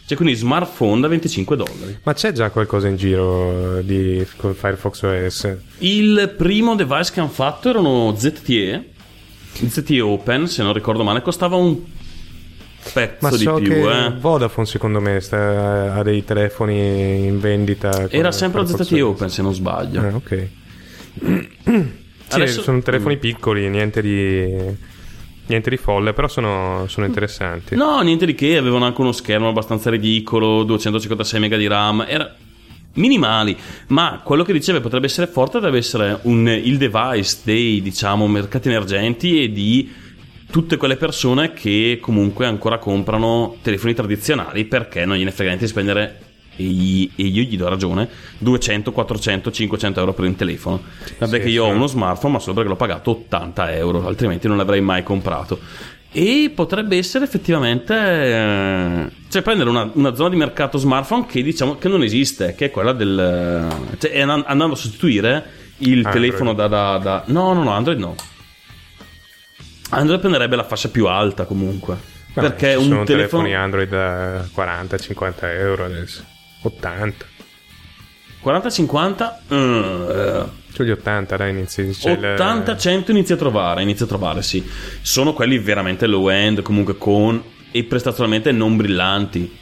[0.06, 4.54] cioè quindi smartphone da 25 dollari Ma c'è già qualcosa in giro eh, di con
[4.54, 5.58] Firefox OS?
[5.80, 8.90] Il primo device che hanno fatto erano ZTE,
[9.68, 11.82] ZTE Open, se non ricordo male, costava un
[12.94, 13.72] pezzo Ma di so più.
[13.72, 14.12] che eh.
[14.20, 18.08] Vodafone secondo me sta, ha dei telefoni in vendita.
[18.10, 19.02] Era sempre Firefox ZTE.
[19.02, 20.02] Open, se non sbaglio.
[20.02, 20.48] Ah, ok.
[22.28, 24.52] Sì, Adesso- sono telefoni piccoli, niente di,
[25.48, 27.76] niente di folle, però sono, sono interessanti.
[27.76, 32.34] No, niente di che, avevano anche uno schermo abbastanza ridicolo, 256 MB di RAM, era
[32.94, 33.56] minimali,
[33.88, 38.70] ma quello che diceva potrebbe essere forte deve essere un- il device dei, diciamo, mercati
[38.70, 39.92] emergenti e di
[40.50, 45.72] tutte quelle persone che comunque ancora comprano telefoni tradizionali perché non gliene frega niente di
[45.72, 46.20] spendere
[46.56, 50.82] e, gli- e io gli do ragione 200, 400, 500 euro per un telefono
[51.18, 51.76] vabbè sì, che io ho sì.
[51.76, 55.60] uno smartphone ma solo perché l'ho pagato 80 euro altrimenti non l'avrei mai comprato
[56.12, 61.78] e potrebbe essere effettivamente eh, cioè prendere una, una zona di mercato smartphone che diciamo
[61.78, 65.44] che non esiste che è quella del cioè andando a sostituire
[65.80, 66.14] il Android.
[66.14, 68.16] telefono da, da- da- no no no Android no
[69.90, 73.90] Android prenderebbe la fascia più alta comunque Vabbè, perché ci un sono telefono telefoni Android
[73.90, 76.24] da 40-50 euro adesso.
[76.66, 77.26] 80.
[78.44, 81.82] 40-50 eh, Sugli 80, dai, inizi.
[81.82, 84.64] il- 80-100 inizia a trovare, inizia a trovare, sì.
[85.02, 87.42] Sono quelli veramente low end, comunque con
[87.72, 89.58] e prestazionalmente non brillanti.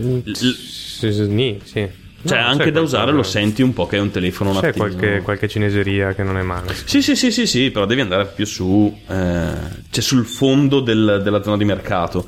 [0.00, 1.88] Mm, sì, sì, sì, sì.
[2.26, 4.72] Cioè, No, anche da usare lo senti un po' che è un telefono un C'è
[4.72, 6.74] qualche, qualche cineseria che non è male.
[6.84, 9.52] Sì, sì, sì, sì, sì, però devi andare più su, eh,
[9.90, 12.26] cioè sul fondo del- della zona di mercato.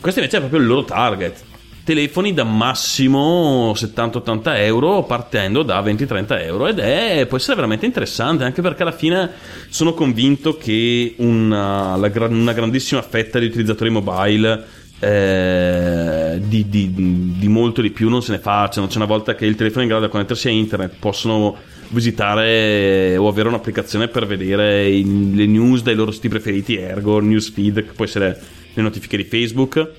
[0.00, 1.44] Questo invece è proprio il loro target.
[1.88, 8.44] Telefoni da massimo 70-80 euro partendo da 20-30 euro ed è, può essere veramente interessante
[8.44, 9.30] anche perché alla fine
[9.70, 14.66] sono convinto che una, la gra- una grandissima fetta di utilizzatori mobile
[15.00, 16.92] eh, di, di-
[17.38, 18.86] di molto di più non se ne facciano.
[18.86, 21.56] C'è una volta che il telefono è in grado di connettersi a internet, possono
[21.88, 27.76] visitare o avere un'applicazione per vedere i- le news dai loro siti preferiti, ergo, newsfeed,
[27.76, 28.38] che può essere
[28.74, 29.90] le notifiche di Facebook.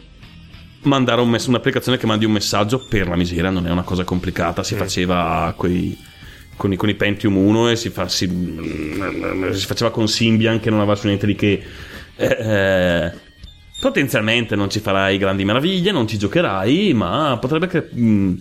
[0.84, 4.04] Mandare un mess- un'applicazione che mandi un messaggio per la miseria non è una cosa
[4.06, 5.98] complicata, si faceva coi-
[6.56, 8.28] con, i, con i Pentium 1 e si, fa- si-
[9.52, 11.64] si faceva con Symbian che non aveva su niente di che.
[12.16, 13.12] Eh, eh,
[13.82, 18.34] potenzialmente non ci farai grandi meraviglie, non ci giocherai, ma potrebbe che- mh,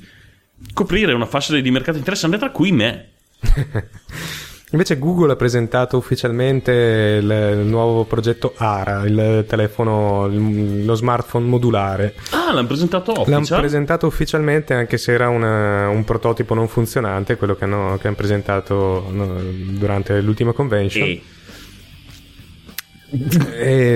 [0.72, 3.08] coprire una fascia di mercato interessante, tra cui me.
[4.72, 6.72] Invece Google ha presentato ufficialmente
[7.22, 12.14] il, il nuovo progetto ARA, il telefono, il- lo smartphone modulare.
[12.32, 13.60] Ah, l'hanno presentato L'hanno official?
[13.60, 18.16] presentato ufficialmente anche se era una- un prototipo non funzionante, quello che hanno, che hanno
[18.16, 19.36] presentato no,
[19.70, 21.08] durante l'ultima convention.
[21.08, 21.22] E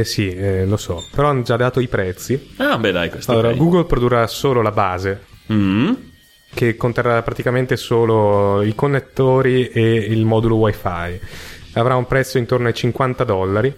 [0.01, 2.49] Eh, sì, eh, lo so, però hanno già dato i prezzi.
[2.57, 3.53] Ah, beh, dai, questo Allora.
[3.53, 5.21] Google produrrà solo la base,
[5.53, 5.93] Mm.
[6.55, 11.21] Che conterrà praticamente solo i connettori e il modulo wifi.
[11.75, 13.75] Avrà un prezzo intorno ai 50 dollari.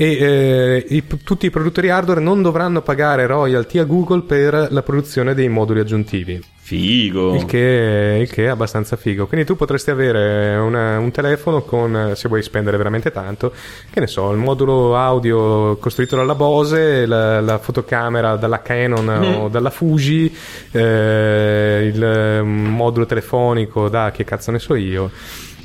[0.00, 4.82] E eh, i- tutti i produttori hardware non dovranno pagare royalty a Google per la
[4.82, 6.40] produzione dei moduli aggiuntivi.
[6.68, 7.34] Figo.
[7.34, 9.26] Il che, il che è abbastanza figo.
[9.26, 13.52] Quindi tu potresti avere una- un telefono con, se vuoi spendere veramente tanto,
[13.90, 19.34] che ne so, il modulo audio costruito dalla Bose, la, la fotocamera dalla Canon Mm.
[19.40, 20.32] o dalla Fuji,
[20.70, 25.10] eh, il eh, modulo telefonico da che cazzo ne so io.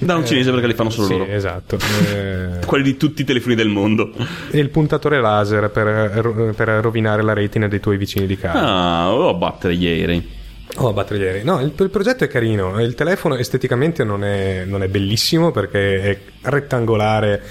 [0.05, 1.31] Da un cinese perché li fanno solo Sì, loro.
[1.31, 1.77] esatto.
[2.13, 4.11] Eh, Quelli di tutti i telefoni del mondo.
[4.51, 8.59] e il puntatore laser per, per rovinare la retina dei tuoi vicini di casa.
[8.59, 10.41] Ah, o battere ieri.
[10.77, 11.43] Oh, batteriere.
[11.43, 12.81] No, il, il progetto è carino.
[12.81, 17.41] Il telefono esteticamente non è, non è bellissimo perché è rettangolare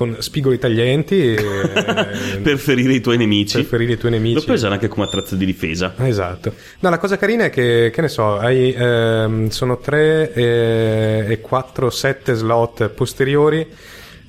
[0.00, 1.34] con spigoli taglienti.
[1.34, 3.58] e- per ferire i tuoi nemici.
[3.58, 4.36] per ferire i tuoi nemici.
[4.36, 5.92] Lo puoi usare anche come attrezzo di difesa.
[5.98, 6.54] Esatto.
[6.78, 11.40] No, la cosa carina è che, che ne so, hai, ehm, sono 3 e, e
[11.42, 13.66] 4, 7 slot posteriori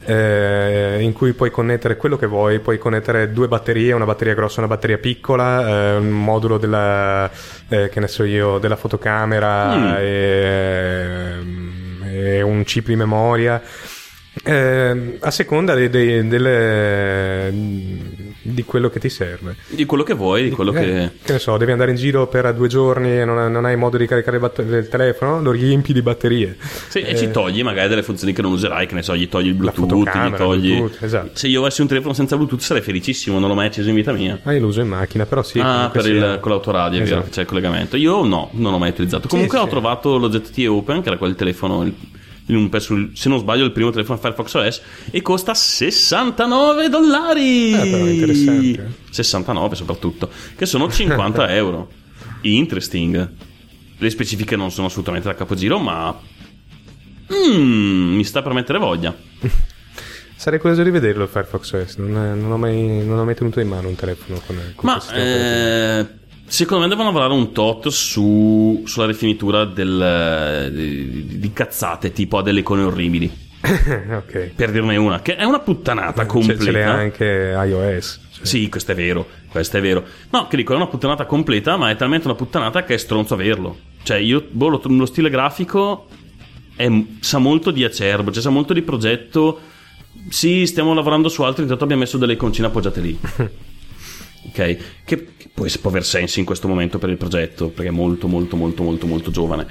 [0.03, 4.57] eh, in cui puoi connettere quello che vuoi, puoi connettere due batterie, una batteria grossa
[4.57, 7.31] e una batteria piccola, eh, un modulo della,
[7.69, 9.93] eh, che ne so io, della fotocamera Mm.
[9.99, 11.35] e,
[12.13, 13.61] e un chip di memoria.
[14.43, 17.53] Eh, a seconda de- de- delle-
[18.43, 19.55] di quello che ti serve.
[19.67, 21.09] Di quello che vuoi, di quello Eh, che.
[21.23, 23.97] che ne so, devi andare in giro per due giorni e non, non hai modo
[23.97, 26.57] di caricare il, batt- il telefono, lo riempi di batterie.
[26.87, 29.47] Sì, e ci togli magari delle funzioni che non userai, che ne so, gli togli
[29.47, 29.55] il Eh.
[29.57, 30.75] Bluetooth, gli togli.
[30.77, 31.29] Bluetooth, esatto.
[31.33, 34.11] Se io avessi un telefono senza Bluetooth sarei felicissimo, non l'ho mai acceso in vita
[34.11, 34.39] mia.
[34.43, 35.59] Ah, io lo uso in macchina, però sì.
[35.59, 37.23] ah, per il, sia- con l'autoradio, vero, Esatto.
[37.25, 37.95] che c'è il collegamento.
[37.95, 39.27] Io no, non l'ho mai utilizzato.
[39.27, 39.63] Comunque sì.
[39.63, 41.93] ho trovato lo ZTE Open, che era quel telefono, il-
[42.47, 44.81] in un pezzo- se non sbaglio, il primo telefono Firefox OS,
[45.11, 47.73] e costa 69 dollari.
[47.73, 48.93] Ah, però interessante.
[49.09, 51.89] 69 soprattutto, che sono 50 euro.
[52.41, 53.29] Interesting.
[53.97, 56.19] Le specifiche non sono assolutamente da capogiro, ma...
[57.33, 59.15] Mm, mi sta per mettere voglia.
[60.35, 63.59] Sarei curioso di vederlo il Firefox OS, non, non ho, mai, non ho mai tenuto
[63.59, 66.07] in mano un telefono con, con Ma eh,
[66.51, 72.41] secondo me devono lavorare un tot su, sulla rifinitura del, di, di cazzate, tipo ha
[72.43, 73.31] delle icone orribili.
[73.61, 74.51] ok.
[74.53, 76.63] Per dirne una, che è una puttanata Ce, completa.
[76.63, 78.19] ce l'è anche iOS.
[78.33, 78.45] cioè.
[78.45, 80.03] Sì, questo è vero, questo è vero.
[80.31, 83.33] No, che dico, è una puttanata completa, ma è talmente una puttanata che è stronzo
[83.35, 83.77] averlo.
[84.03, 86.07] Cioè, io, boh, lo, lo stile grafico
[86.75, 89.61] è- sa molto di acerbo, cioè sa molto di progetto.
[90.27, 93.17] Sì, stiamo lavorando su altro, intanto abbiamo messo delle iconcine appoggiate lì.
[94.47, 94.53] ok?
[94.53, 98.55] Che, che può, aver senso in questo momento per il progetto, perché è molto, molto,
[98.55, 99.67] molto, molto, molto giovane.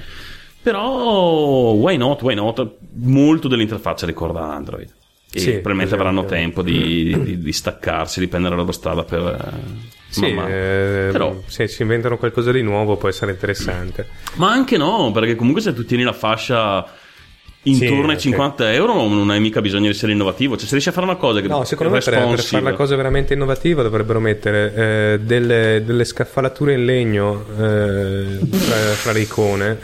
[0.62, 2.77] Però, why not, why not?
[2.95, 4.93] Molto dell'interfaccia ricorda Android.
[5.33, 9.05] E Sì, probabilmente per avranno tempo di, di- di staccarsi, di prendere la loro strada
[9.05, 9.21] per...
[9.21, 14.09] eh, Sì, eh, Però- se si inventano qualcosa di nuovo può essere interessante.
[14.35, 16.85] Ma anche no, perché comunque se tu tieni la fascia
[17.63, 20.57] intorno Sì, ai 50 euro non hai mica bisogno di essere innovativo.
[20.57, 22.73] Cioè se riesci a fare una cosa che No, secondo me per, per fare la
[22.75, 29.21] cosa veramente innovativa dovrebbero mettere eh, delle, delle scaffalature in legno eh, fra, fra le
[29.21, 29.79] icone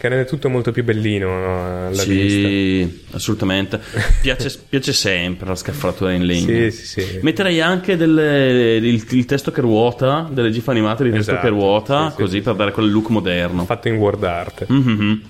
[0.00, 2.48] che rende tutto molto più bellino no, alla vista.
[2.48, 3.78] Sì, assolutamente.
[4.22, 6.46] Piace, piace sempre la scaffalatura in legno.
[6.46, 7.18] Sì, sì, sì.
[7.20, 11.52] Metterei anche delle- il, il testo che ruota, delle gif animate di testo Esatto, che
[11.52, 12.40] ruota, sì, sì, così sì.
[12.40, 13.66] per dare quel look moderno.
[13.66, 14.64] Fatto in word art.
[14.68, 15.22] Mhm.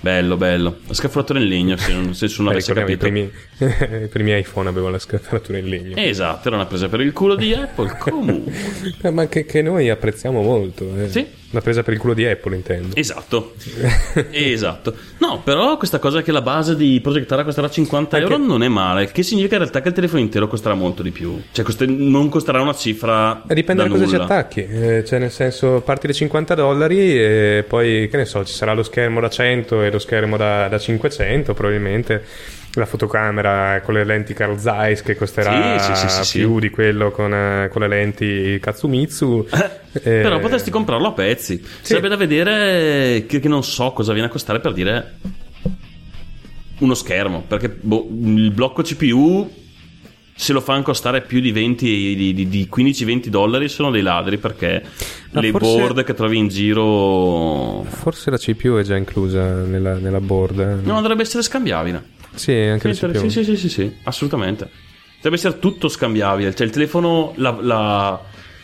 [0.00, 0.78] Bello, bello.
[0.86, 3.55] La scaffalatura in legno, se non, se Eh, avessi ricordiamo, I capito.
[3.56, 5.96] Primi, i primi iPhone avevano la scaffalatura in legno.
[5.96, 7.96] Esatto, era una presa per il culo di Apple.
[8.00, 8.52] Comunque.
[9.10, 10.90] Ma che, che noi apprezziamo molto.
[10.98, 11.08] eh.
[11.08, 11.26] Sì.
[11.48, 12.96] Una presa per il culo di Apple, intendo.
[12.96, 13.54] Esatto,
[14.30, 14.94] esatto.
[15.18, 18.62] No, però questa cosa che la base di Project Ara costerà 50 Anche- euro non
[18.62, 21.40] è male, che significa in realtà che il telefono intero costerà molto di più.
[21.52, 23.42] Cioè, coste- non costerà una cifra.
[23.46, 24.24] Dipende da, da cosa ci nulla.
[24.24, 28.52] attacchi, eh, cioè nel senso parti da 50 dollari e poi che ne so, ci
[28.52, 32.24] sarà lo schermo da 100 e lo schermo da, da 500 probabilmente,
[32.76, 37.10] la fotocamera con le lenti Carl Zeiss che costerà Sì, sì, sì, più di quello
[37.10, 39.46] con, eh, con le lenti Katsumitsu.
[39.96, 41.58] Eh, Però potresti comprarlo a pezzi.
[41.80, 45.14] Sarebbe da vedere che, che non so cosa viene a costare per dire
[46.80, 47.42] uno schermo.
[47.48, 49.50] Perché boh, il blocco CPU,
[50.34, 54.36] se lo fanno costare più di, 20, di, di- di 15-20 dollari, sono dei ladri.
[54.36, 54.82] Perché
[55.30, 57.82] Ma le forse- board che trovi in giro.
[57.88, 60.58] Forse la CPU è già inclusa nella, nella board.
[60.58, 60.74] eh.
[60.86, 62.02] No, dovrebbe essere scambiabile.
[62.36, 63.18] Sì, anche CPU.
[63.18, 64.68] sì, sì, sì, sì, sì, assolutamente.
[65.20, 66.54] Deve essere tutto scambiabile.
[66.54, 68.22] Cioè, il telefono, la- la-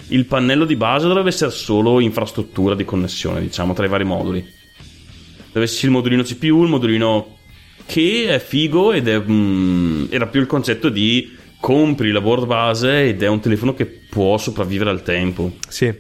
[0.09, 4.45] il pannello di base dovrebbe essere solo infrastruttura di connessione, diciamo, tra i vari moduli.
[5.53, 7.39] Deve esserci il modulino CPU, il modulino
[7.87, 9.19] che è figo ed è.
[9.21, 13.87] mm, era più il concetto di compri la board base ed è un telefono che
[13.87, 15.53] può sopravvivere al tempo.
[15.69, 15.93] Sì,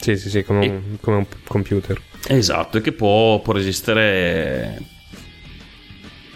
[0.00, 2.00] sì, sì, sì, come, E- un, come un computer.
[2.28, 4.80] Esatto, e che può, può resistere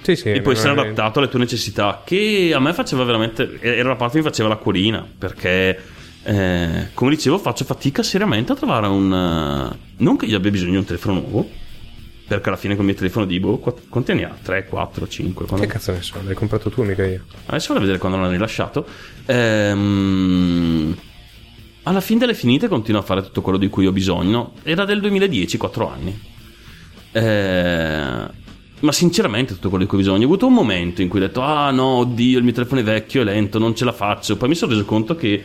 [0.02, 0.30] Sì, sì.
[0.30, 4.14] e può essere adattato alle tue necessità che a me faceva veramente era la parte
[4.18, 5.78] che mi faceva l'acquolina perché
[6.22, 10.70] eh, come dicevo faccio fatica seriamente a trovare un eh, non che io abbia bisogno
[10.72, 11.48] di un telefono nuovo
[12.26, 14.36] perché alla fine con il mio telefono di boh qu- quanti anni ha?
[14.40, 17.24] 3, 4, 5 Che cazzo ne so, l'hai comprato tu, mica io.
[17.46, 18.86] adesso vado a vedere quando l'hanno rilasciato
[19.26, 20.96] Ehm,
[21.84, 25.00] alla fine delle finite continuo a fare tutto quello di cui ho bisogno era del
[25.00, 26.20] 2010 4 anni
[27.12, 28.26] Eh,
[28.80, 31.26] ma sinceramente tutto quello di cui ho bisogno ho avuto un momento in cui ho
[31.26, 34.36] detto ah no oddio il mio telefono è vecchio è lento non ce la faccio
[34.36, 35.44] poi mi sono reso conto che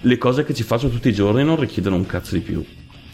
[0.00, 2.64] le cose che ci faccio tutti i giorni non richiedono un cazzo di più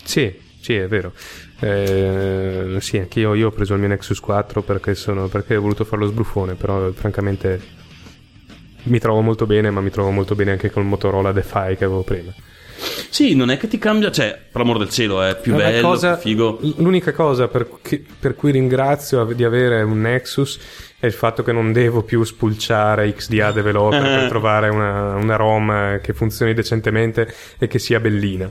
[0.05, 1.13] Sì, sì, è vero.
[1.61, 5.85] Eh, sì, anch'io io ho preso il mio Nexus 4 perché, sono, perché ho voluto
[5.85, 7.61] fare lo sbruffone, però francamente
[8.85, 12.03] mi trovo molto bene, ma mi trovo molto bene anche col Motorola Defy che avevo
[12.03, 12.33] prima.
[13.11, 15.89] Sì non è che ti cambia cioè per l'amor del cielo è più La bello
[15.89, 20.59] cosa- più figo L'unica cosa per, chi- per cui ringrazio di avere un Nexus
[20.99, 26.01] è il fatto che non devo più spulciare XDA Developer per trovare una, una ROM
[26.01, 28.45] che funzioni decentemente e che sia bellina.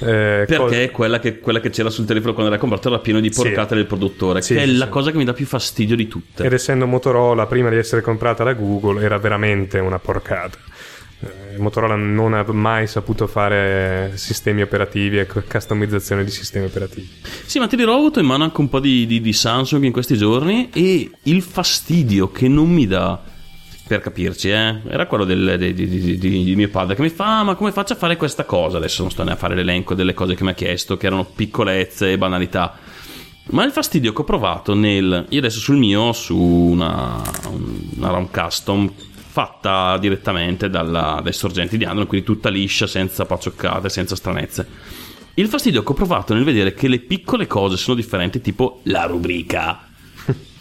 [0.00, 3.18] Eh, Perché cosa- quella che, quella che c'era sul telefono quando l'hai comprato era pieno
[3.18, 3.40] di Sì.
[3.40, 4.90] porcate del produttore, Sì, che è sì, la sì.
[4.90, 6.44] cosa che mi dà più fastidio di tutte.
[6.44, 10.58] Ed essendo Motorola, prima di essere comprata da Google, era veramente una porcata.
[11.20, 17.08] Eh, Motorola non ha mai saputo fare sistemi operativi e customizzazione di sistemi operativi.
[17.46, 19.82] Sì, ma ti dirò, ho avuto in mano anche un po' di, di- di Samsung
[19.84, 23.18] in questi giorni e il fastidio che non mi dà,
[23.86, 27.08] per capirci, eh, era quello del- de- di, di- di- di mio padre che mi
[27.08, 28.76] fa, "Ah, ma come faccio a fare questa cosa?
[28.76, 31.24] Adesso non sto ne a fare l'elenco delle cose che mi ha chiesto, che erano
[31.24, 32.76] piccolezze e banalità.
[33.50, 35.24] Ma il fastidio che ho provato nel...
[35.30, 37.22] Io adesso sul mio, su una,
[37.96, 38.92] una ROM custom
[39.36, 44.66] fatta direttamente dalla- dai sorgenti di Android, quindi tutta liscia, senza paccioccate, senza stranezze.
[45.34, 49.04] Il fastidio che ho provato nel vedere che le piccole cose sono differenti, tipo la
[49.04, 49.88] rubrica.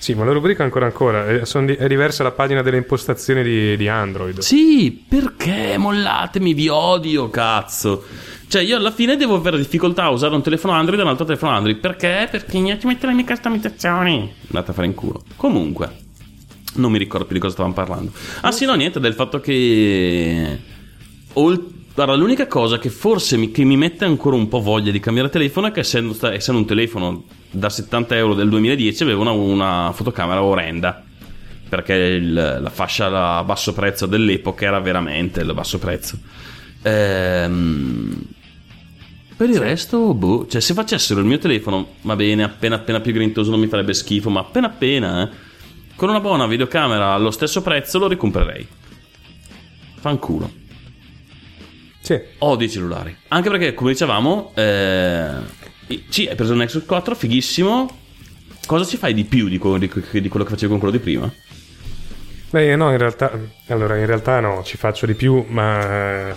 [0.00, 3.42] Sì, ma la rubrica ancora ancora, è, son di- è diversa la pagina delle impostazioni
[3.42, 4.38] di, di Android.
[4.38, 8.04] Sì, perché mollatemi, vi odio, cazzo.
[8.48, 11.26] Cioè, io alla fine devo avere difficoltà a usare un telefono Android e un altro
[11.26, 11.76] telefono Android.
[11.76, 12.28] Perché?
[12.30, 14.32] Perché ci metto le mie customizzazioni.
[14.46, 15.22] Andate a fare in culo.
[15.36, 16.08] Comunque,
[16.74, 18.12] non mi ricordo più di cosa stavamo parlando.
[18.42, 20.58] Ah, sì, no, niente, del fatto che.
[21.34, 25.00] ol- Guarda, l'unica cosa che forse mi, che mi mette ancora un po' voglia di
[25.00, 29.32] cambiare telefono è che essendo, essendo un telefono da 70 euro del 2010 avevo una,
[29.32, 31.02] una fotocamera orrenda
[31.68, 36.18] perché il- la fascia a basso prezzo dell'epoca era veramente il basso prezzo.
[36.82, 38.22] Ehm,
[39.36, 43.12] per il resto, boh, cioè se facessero il mio telefono, va bene, appena appena più
[43.12, 45.34] grintoso non mi farebbe schifo, ma appena appena, eh,
[46.00, 48.66] con una buona videocamera allo stesso prezzo lo ricomprerei.
[50.00, 50.50] Fanculo.
[52.00, 53.14] Sì, Odio i cellulari.
[53.28, 55.30] Anche perché, come dicevamo, eh,
[56.08, 57.98] sì, hai preso il Nexus 4, fighissimo.
[58.64, 61.00] Cosa ci fai di più di, co- di- di quello che facevi con quello di
[61.00, 61.30] prima?
[62.48, 63.38] Beh, no, in realtà,
[63.68, 66.30] allora, in realtà no, ci faccio di più, ma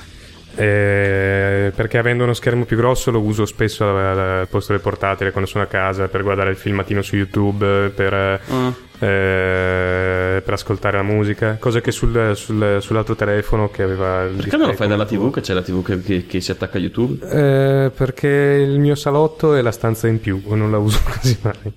[0.56, 5.32] eh, perché avendo uno schermo più grosso lo uso spesso al, al posto del portatile
[5.32, 8.92] quando sono a casa per guardare il filmatino su YouTube, per, Ah.
[9.04, 14.58] Eh, per ascoltare la musica, cosa che sul, sul- sull'altro telefono che aveva il Perché
[14.58, 15.34] non lo fai dalla con- TV?
[15.34, 17.28] Che c'è la TV che, che- che si attacca a YouTube?
[17.30, 21.74] Eh, perché il mio salotto è la stanza in più, non la uso quasi mai.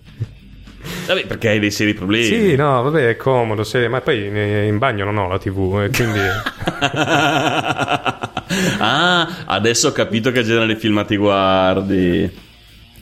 [1.08, 2.24] Vabbè, perché hai dei seri problemi.
[2.24, 4.26] Sì, no, vabbè, è comodo, se- ma poi
[4.68, 6.20] in bagno non ho la TV, eh, quindi...
[8.78, 12.44] ah, adesso ho capito che genere di filmati guardi.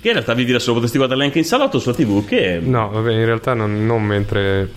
[0.05, 2.27] Che in realtà vi dire solo potresti guardarli anche in salotto sulla TV.
[2.27, 4.69] Che No, vabbè, in realtà non, non mentre.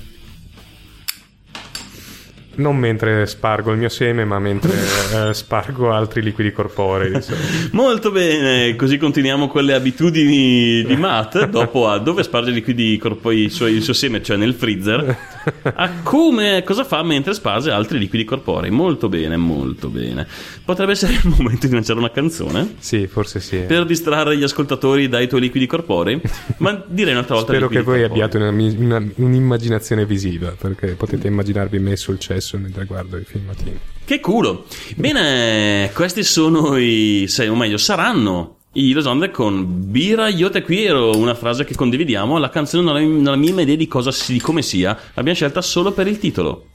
[2.58, 4.72] Non mentre spargo il mio seme, ma mentre
[5.30, 7.12] eh, spargo altri liquidi corporei.
[7.12, 7.46] di solito.
[7.72, 11.46] Molto bene, così continuiamo con le abitudini di Matt.
[11.46, 15.18] Dopo a dove sparge i liquidi corporei, il suo, il suo seme, cioè nel freezer,
[15.64, 18.70] a come, cosa fa mentre sparge altri liquidi corporei.
[18.72, 20.26] Molto bene, molto bene.
[20.66, 23.58] Potrebbe essere il momento di lanciare una canzone Sì, forse sì.
[23.60, 26.20] per distrarre gli ascoltatori dai tuoi liquidi corporei.
[26.58, 27.52] Ma direi un'altra volta.
[27.52, 28.24] Spero che voi corporei.
[28.24, 33.78] abbiate una, una- un'immaginazione visiva, perché potete immaginarvi me sul cesso mentre guardo i filmatini.
[34.06, 34.66] Che culo!
[34.96, 37.26] Bene, questi sono i.
[37.28, 42.38] sei, o meglio, saranno i Los con Bira Io quiero, una frase che condividiamo.
[42.38, 44.98] La canzone non ha la minima idea di cosa di come sia.
[45.14, 46.68] L'abbiamo scelta solo per il titolo.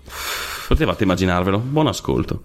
[0.66, 1.58] Potevate immaginarvelo.
[1.58, 2.42] Buon ascolto.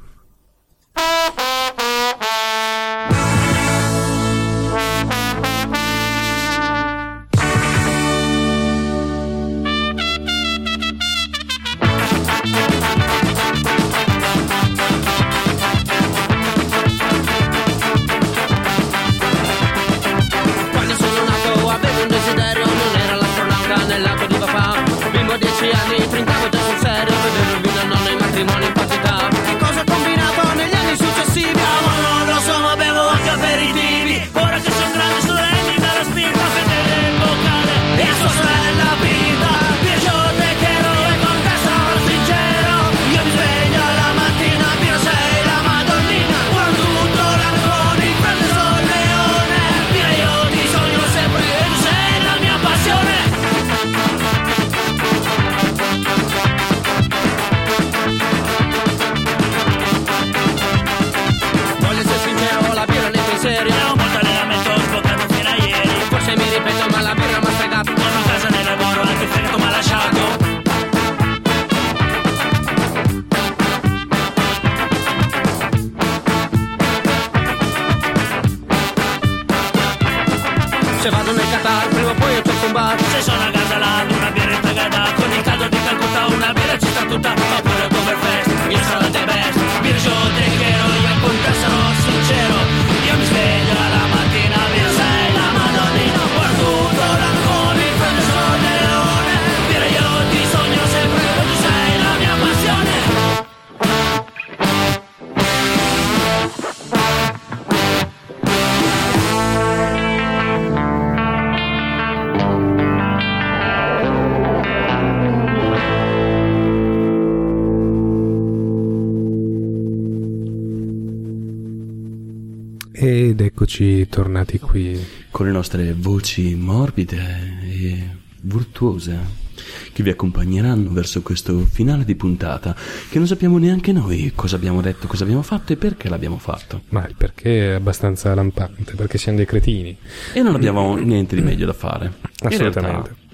[123.78, 125.00] Eccoci tornati qui.
[125.30, 128.10] Con le nostre voci morbide e
[128.42, 129.46] virtuose
[129.94, 132.76] che vi accompagneranno verso questo finale di puntata
[133.10, 136.82] che non sappiamo neanche noi cosa abbiamo detto, cosa abbiamo fatto e perché l'abbiamo fatto.
[136.90, 139.96] Ma il perché è abbastanza lampante, perché siamo dei cretini.
[140.34, 142.14] E non abbiamo niente di meglio da fare.
[142.42, 143.26] Assolutamente.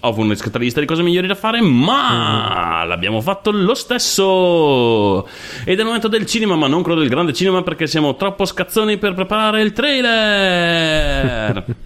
[0.00, 5.28] Ho una scatolista di cose migliori da fare, ma l'abbiamo fatto lo stesso.
[5.68, 8.46] Ed è il momento del cinema, ma non quello del grande cinema, perché siamo troppo
[8.46, 11.64] scazzoni per preparare il trailer.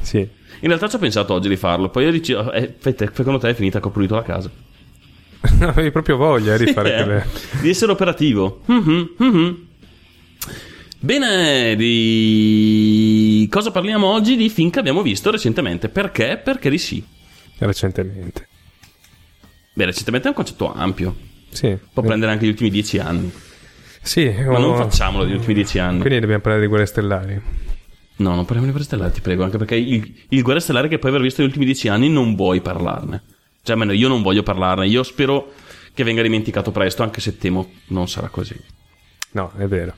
[0.00, 0.16] Sì.
[0.20, 3.50] In realtà ci ho pensato oggi di farlo, poi ho deciso, eh, Fete, secondo te
[3.50, 4.50] è finita che ho pulito la casa?
[5.60, 7.26] Avevi proprio voglia eh, di fare Eh, quelle...
[7.60, 8.62] di essere operativo.
[8.64, 9.66] Mhm, mhm.
[11.00, 14.36] Bene, di cosa parliamo oggi?
[14.36, 15.90] Di film che abbiamo visto recentemente.
[15.90, 16.40] Perché?
[16.42, 17.04] Perché di sì.
[17.58, 18.48] recentemente.
[19.74, 21.14] Beh, recentemente è un concetto ampio.
[21.50, 21.76] Sì.
[21.92, 23.32] Può prendere anche gli ultimi dieci anni.
[24.02, 26.00] Sì, Ma oh, non facciamolo degli ultimi dieci anni.
[26.00, 27.40] Quindi dobbiamo parlare di Guerre Stellari.
[28.16, 29.44] No, non parliamo di Guerre Stellari, ti prego.
[29.44, 32.34] Anche perché il, il Guerre Stellari che puoi aver visto negli ultimi dieci anni non
[32.34, 33.22] vuoi parlarne.
[33.62, 34.86] Cioè, almeno io non voglio parlarne.
[34.86, 35.52] Io spero
[35.92, 38.56] che venga dimenticato presto, anche se temo non sarà così.
[39.32, 39.96] No, è vero.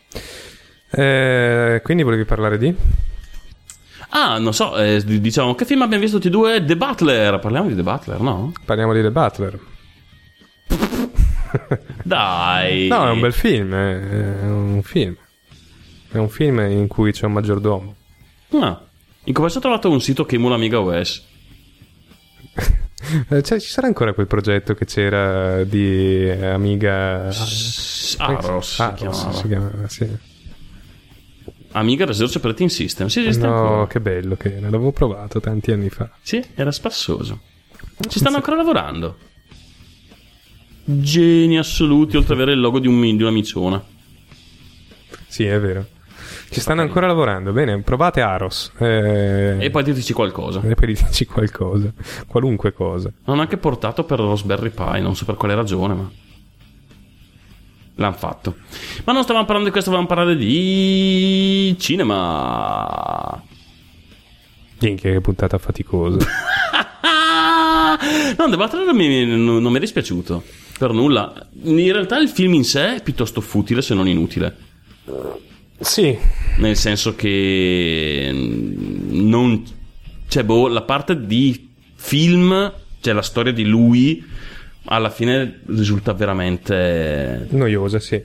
[0.90, 2.74] Eh, quindi volevi parlare di?
[4.10, 6.64] Ah, non so, eh, diciamo, che film abbiamo visto tutti e due?
[6.64, 7.38] The Butler.
[7.38, 8.52] Parliamo di The Butler, no?
[8.64, 9.60] Parliamo di The Butler.
[12.04, 12.88] Dai.
[12.88, 13.72] No, è un bel film.
[13.74, 15.16] È un film.
[16.10, 17.94] È un film in cui c'è un maggiordomo.
[18.52, 18.80] Ah,
[19.24, 21.26] in commercio ho trovato un sito che emula Amiga OS.
[23.30, 27.24] Eh, cioè, ci sarà ancora quel progetto che c'era di eh, Amiga...
[27.24, 29.32] Aros, Aros, si chiamava.
[29.32, 30.08] si chiamava, sì.
[31.72, 33.06] Amiga Research Operating System.
[33.08, 33.86] Sì, esiste No, ancora.
[33.86, 34.68] che bello che era.
[34.68, 36.10] L'avevo provato tanti anni fa.
[36.20, 37.40] Sì, era spassoso.
[38.06, 39.16] Ci stanno ancora lavorando.
[40.84, 43.82] Geni assoluti, oltre ad avere il logo di, un, di una miciona.
[45.28, 45.86] Sì, è vero.
[46.50, 47.52] Ci stanno ancora lavorando.
[47.52, 48.72] Bene, provate Aros.
[48.78, 50.60] eh, E poi ti dici qualcosa.
[50.64, 51.92] e poi diteci qualcosa.
[52.26, 53.12] Qualunque cosa.
[53.24, 56.10] L'hanno anche portato per Raspberry Pi, non so per quale ragione, ma.
[57.96, 58.56] L'hanno fatto.
[59.04, 61.76] Ma non stavamo parlando di questo, stavamo parlando di.
[61.78, 63.40] cinema.
[64.80, 66.26] Minchia, che puntata faticosa.
[68.38, 70.42] No, The mi, non non mi è dispiaciuto.
[70.80, 71.46] Per nulla.
[71.64, 74.56] In realtà il film in sé è piuttosto futile, se non inutile.
[75.78, 76.16] sì,
[76.56, 78.30] Nel senso che.
[78.32, 79.62] mm, Non.
[80.26, 82.72] Cioè, boh, la parte di film,
[83.02, 84.24] cioè la storia di lui,
[84.84, 87.46] alla fine risulta veramente.
[87.50, 88.18] noiosa, sì.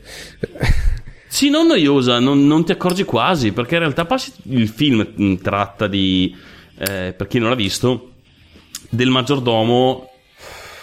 [1.28, 4.08] Sì, non noiosa, non, non ti accorgi quasi, perché in realtà
[4.44, 6.34] il film mh, tratta di,
[6.78, 8.14] eh, per chi non l'ha visto,
[8.90, 10.12] del maggiordomo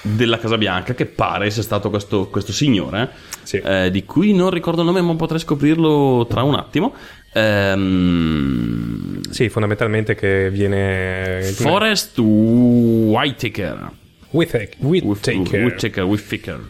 [0.02, 3.08] della Casa Bianca, che pare sia stato questo, questo signore,
[3.42, 3.56] Sì.
[3.58, 6.92] eh, di cui non ricordo il nome, ma potrei scoprirlo tra un attimo.
[7.32, 11.40] Ehm, Sì, fondamentalmente che viene...
[11.54, 13.90] Forrest Whitaker.
[14.30, 14.76] Whittaker.
[14.78, 15.62] Whittaker.
[15.62, 16.60] Whitaker, Whitaker.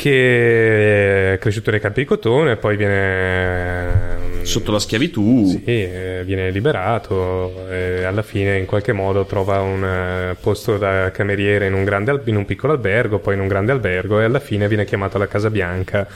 [0.00, 4.28] Che è cresciuto nei campi di cotone e poi viene...
[4.40, 5.46] Sotto la schiavitù.
[5.46, 11.10] Sì, eh, viene liberato e alla fine in qualche modo trova un eh, posto da
[11.10, 14.40] cameriere in un, grande in un piccolo albergo, poi in un grande albergo e alla
[14.40, 16.08] fine viene chiamato alla Casa Bianca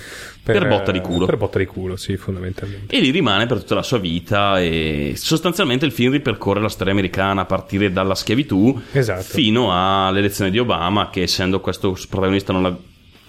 [0.43, 1.27] Per botta di culo.
[1.27, 2.97] Per botta di culo, sì, fondamentalmente.
[2.97, 6.95] E lì rimane per tutta la sua vita e sostanzialmente il film ripercorre la storia
[6.95, 9.23] americana a partire dalla schiavitù Esatto.
[9.23, 12.77] fino all'elezione di Obama che essendo questo protagonista non, l'ha-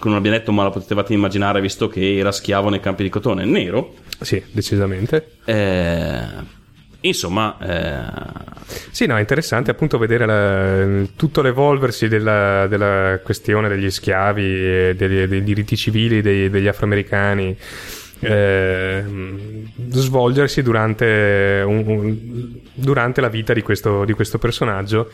[0.04, 3.44] non l'abbiamo detto ma lo potevate immaginare visto che era schiavo nei campi di cotone
[3.44, 5.32] nero Sì, decisamente.
[5.44, 6.54] eh,
[7.00, 8.54] insomma eh,
[8.90, 14.94] Sì, no, è interessante appunto vedere la- tutto l'evolversi della, della questione degli schiavi e
[14.96, 17.56] degli, dei diritti civili dei- degli afroamericani
[18.20, 25.10] ehm, svolgersi durante, un- un- durante la vita di questo, di questo personaggio.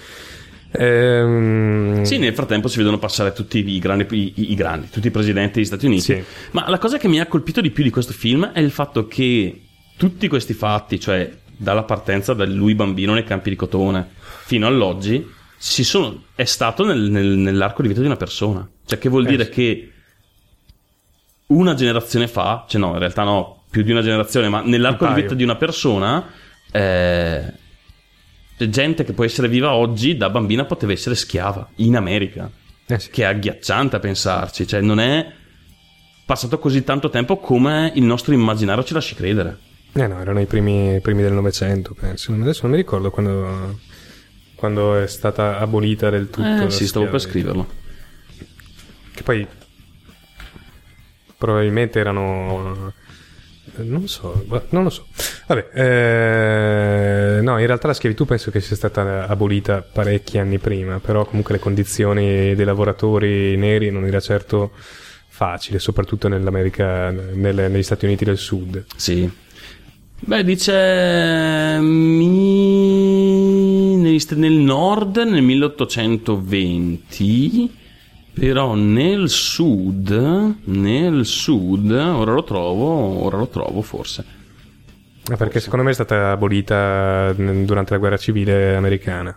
[0.75, 5.11] Ehm, sì nel frattempo si vedono passare tutti i grandi, i, i grandi tutti i
[5.11, 6.23] presidenti degli Stati Uniti Sì.
[6.53, 9.07] ma la cosa che mi ha colpito di più di questo film è il fatto
[9.07, 9.61] che
[9.97, 14.09] tutti questi fatti cioè dalla partenza da lui bambino nei campi di cotone
[14.45, 18.99] fino all'oggi si sono, è stato nel- nel- nell'arco di vita di una persona cioè
[18.99, 19.51] che vuol Eh, dire sì.
[19.51, 19.93] che
[21.49, 25.21] una generazione fa cioè no in realtà no più di una generazione ma nell'arco di
[25.23, 26.27] vita di una persona
[26.71, 27.53] eh,
[28.63, 32.49] c'è gente che può essere viva oggi da bambina poteva essere schiava in America
[32.87, 33.11] eh sì.
[33.11, 35.33] che è agghiacciante a pensarci, cioè non è
[36.25, 39.59] passato così tanto tempo come il nostro immaginario ci lasci credere.
[39.95, 42.33] Eh no, erano i primi, primi del Novecento, penso.
[42.33, 43.79] Adesso non mi ricordo quando,
[44.55, 46.65] quando è stata abolita del tutto.
[46.65, 47.67] Eh sì, stavo per scriverlo.
[49.15, 49.47] Che poi
[51.37, 52.95] probabilmente erano.
[53.75, 55.07] Non so, non lo so.
[55.47, 55.71] Vabbè,
[57.39, 61.25] eh, no, in realtà la schiavitù penso che sia stata abolita parecchi anni prima, però
[61.25, 64.73] comunque le condizioni dei lavoratori neri non era certo
[65.29, 68.85] facile, soprattutto nell'America, nelle- negli Stati Uniti del Sud.
[68.95, 69.31] Sì.
[70.25, 72.37] Beh, dice mi...
[73.97, 77.71] negli st- nel nord nel 1820,
[78.33, 84.25] però nel sud, nel sud, ora lo trovo, ora lo trovo forse.
[85.31, 89.37] Eh, Perché secondo me è stata abolita mm, durante la guerra civile americana.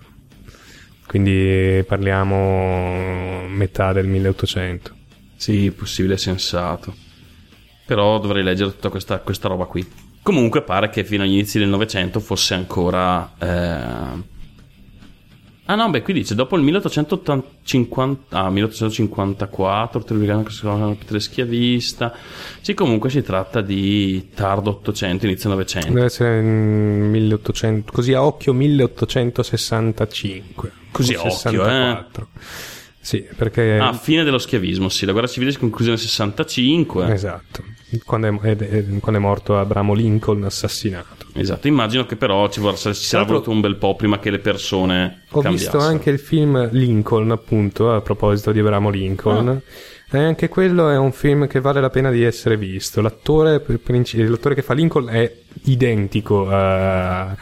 [1.05, 4.93] Quindi parliamo metà del 1800.
[5.35, 6.93] Sì, possibile, sensato.
[7.85, 9.88] Però dovrei leggere tutta questa, questa roba qui.
[10.23, 13.34] Comunque pare che fino agli inizi del Novecento fosse ancora...
[13.38, 14.34] eh,
[15.67, 18.37] Ah no, beh, qui dice, dopo il 1850...
[18.37, 22.13] Ah, 1854, Repubblicano che si chiama capitale schiavista...
[22.61, 25.91] Sì, comunque si tratta di tardo 800, inizio Novecento.
[25.91, 30.71] Deve essere in 1800, così a occhio 1865.
[30.91, 32.27] Così a occhio, 64.
[32.99, 33.79] Sì, perché...
[33.79, 35.05] Ah, fine dello schiavismo, sì.
[35.05, 37.11] La guerra civile si concluse nel 65.
[37.11, 37.63] Esatto.
[38.03, 41.26] Quando è, è- è- quando è morto Abramo Lincoln assassinato.
[41.34, 44.39] Esatto, immagino che però ci, vorrà, ci sarà voluto un bel po' prima che le
[44.39, 45.77] persone Ho cambiassero.
[45.77, 49.61] visto anche il film Lincoln, appunto, a proposito di Abramo Lincoln.
[50.11, 53.01] E anche quello è un film che vale la pena di essere visto.
[53.01, 55.30] L'attore, l'attore che fa Lincoln è
[55.63, 57.35] identico a,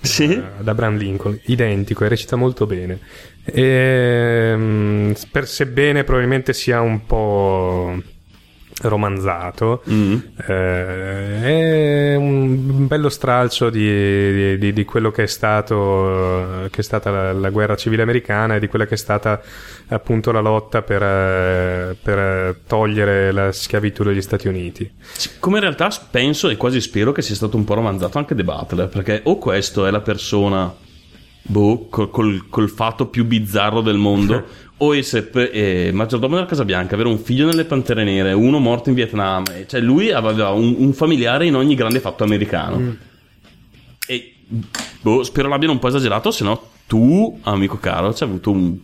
[0.00, 0.24] Sì?
[0.58, 2.98] ad Abraham Lincoln, identico e recita molto bene.
[3.44, 8.02] E, mm, per sebbene probabilmente sia un po'
[8.82, 10.16] romanzato, Mm.
[10.46, 17.10] eh, è un bello stralcio di, di- di quello che è stato che è stata
[17.10, 19.40] la, la guerra civile americana e di quella che è stata
[19.88, 24.90] appunto la lotta per, eh, per togliere la schiavitù degli Stati Uniti.
[25.40, 28.44] Come in realtà penso e quasi spero che sia stato un po' romanzato anche The
[28.44, 30.72] Butler, perché o questo è la persona
[31.42, 34.44] boh, col, col- col fatto più bizzarro del mondo,
[34.78, 38.58] o essere pre- eh, maggiordomo della Casa Bianca, avere un figlio nelle Pantere Nere, uno
[38.58, 42.78] morto in Vietnam, e- cioè lui aveva un, un familiare in ogni grande fatto americano.
[44.06, 44.34] E
[45.00, 48.78] boh, spero l'abbiano un po' esagerato, se no tu, amico caro, ci hai avuto un...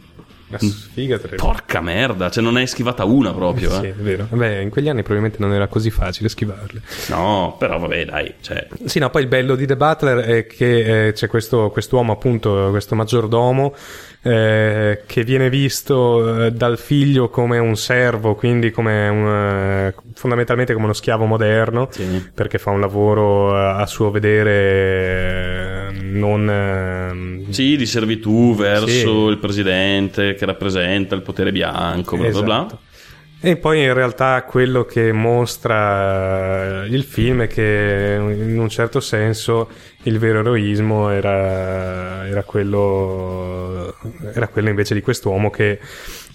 [0.59, 1.43] Sfiga tremenda.
[1.45, 3.91] Porca merda, cioè non è schivata una proprio, Sì, eh.
[3.91, 4.27] è vero.
[4.31, 6.81] Beh, in quegli anni probabilmente non era così facile schivarle.
[7.09, 8.67] No, però vabbè, dai, cioè...
[8.85, 12.69] Sì, no, poi il bello di The Butler è che eh, c'è questo quest'uomo, appunto,
[12.71, 13.75] questo maggiordomo,
[14.23, 20.73] eh, che viene visto eh, dal figlio come un servo, quindi come un, eh, fondamentalmente
[20.73, 22.31] come uno schiavo moderno, Sì.
[22.35, 26.49] perché fa un lavoro eh, a suo vedere eh, non...
[27.49, 28.87] eh, Sì, di servitù verso
[29.27, 29.31] Sì.
[29.33, 32.57] il presidente che rappresenta il potere bianco, bla bla bla.
[32.67, 32.79] Esatto.
[33.41, 39.01] E poi in realtà quello che mostra eh, il film è che in un certo
[39.01, 39.69] senso
[40.05, 43.95] il vero eroismo era, era, quello,
[44.33, 45.79] era quello invece di quest'uomo che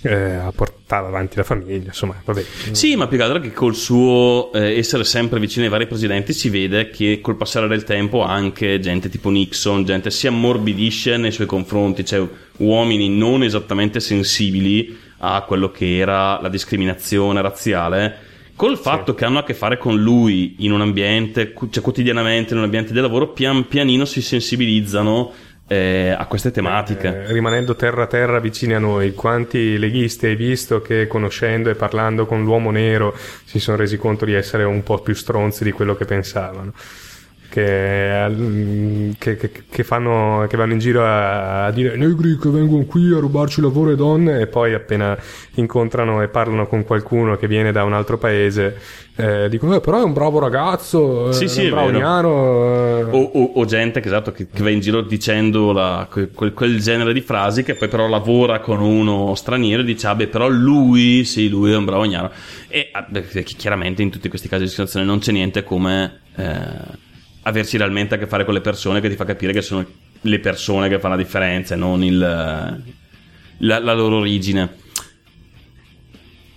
[0.02, 2.44] eh, portava avanti la famiglia, insomma, vabbè.
[2.72, 6.32] Sì, ma più che altro che col suo eh, essere sempre vicino ai vari presidenti
[6.34, 11.32] si vede che col passare del tempo anche gente tipo Nixon, gente si ammorbidisce nei
[11.32, 12.26] suoi confronti, cioè
[12.58, 18.28] uomini non esattamente sensibili a quello che era la discriminazione razziale.
[18.56, 22.58] Col fatto che hanno a che fare con lui in un ambiente, cioè quotidianamente in
[22.58, 25.32] un ambiente del lavoro, pian pianino si sensibilizzano
[25.70, 27.26] eh, a queste tematiche.
[27.26, 31.76] Eh, rimanendo terra a terra vicini a noi, quanti leghisti hai visto che conoscendo e
[31.76, 33.16] parlando con l'uomo nero
[33.46, 36.74] si sono resi conto di essere un po' più stronzi di quello che pensavano?
[37.50, 43.12] Che, che- che- fanno, che vanno in giro a, a dire negri che vengono qui
[43.12, 45.18] a rubarci lavoro e donne e poi appena
[45.56, 48.78] incontrano e parlano con qualcuno che viene da un altro paese
[49.16, 53.04] eh, dicono eh, però è un bravo ragazzo, eh, Sì, è sì, un bravo eh.
[53.12, 56.80] O, o- o gente che, esatto, che, va in giro dicendo la- que- quel, quel
[56.80, 60.48] genere di frasi che poi però lavora con uno straniero e dice ah beh però
[60.48, 62.32] lui sì lui è un bravo ignaro
[62.70, 63.08] e ah,
[63.58, 67.08] chiaramente in tutti questi casi di discriminazione non c'è niente come eh,
[67.44, 69.86] averci realmente a che fare con le persone che ti fa capire che sono
[70.22, 74.76] le persone che fanno la differenza e non il, la, la loro origine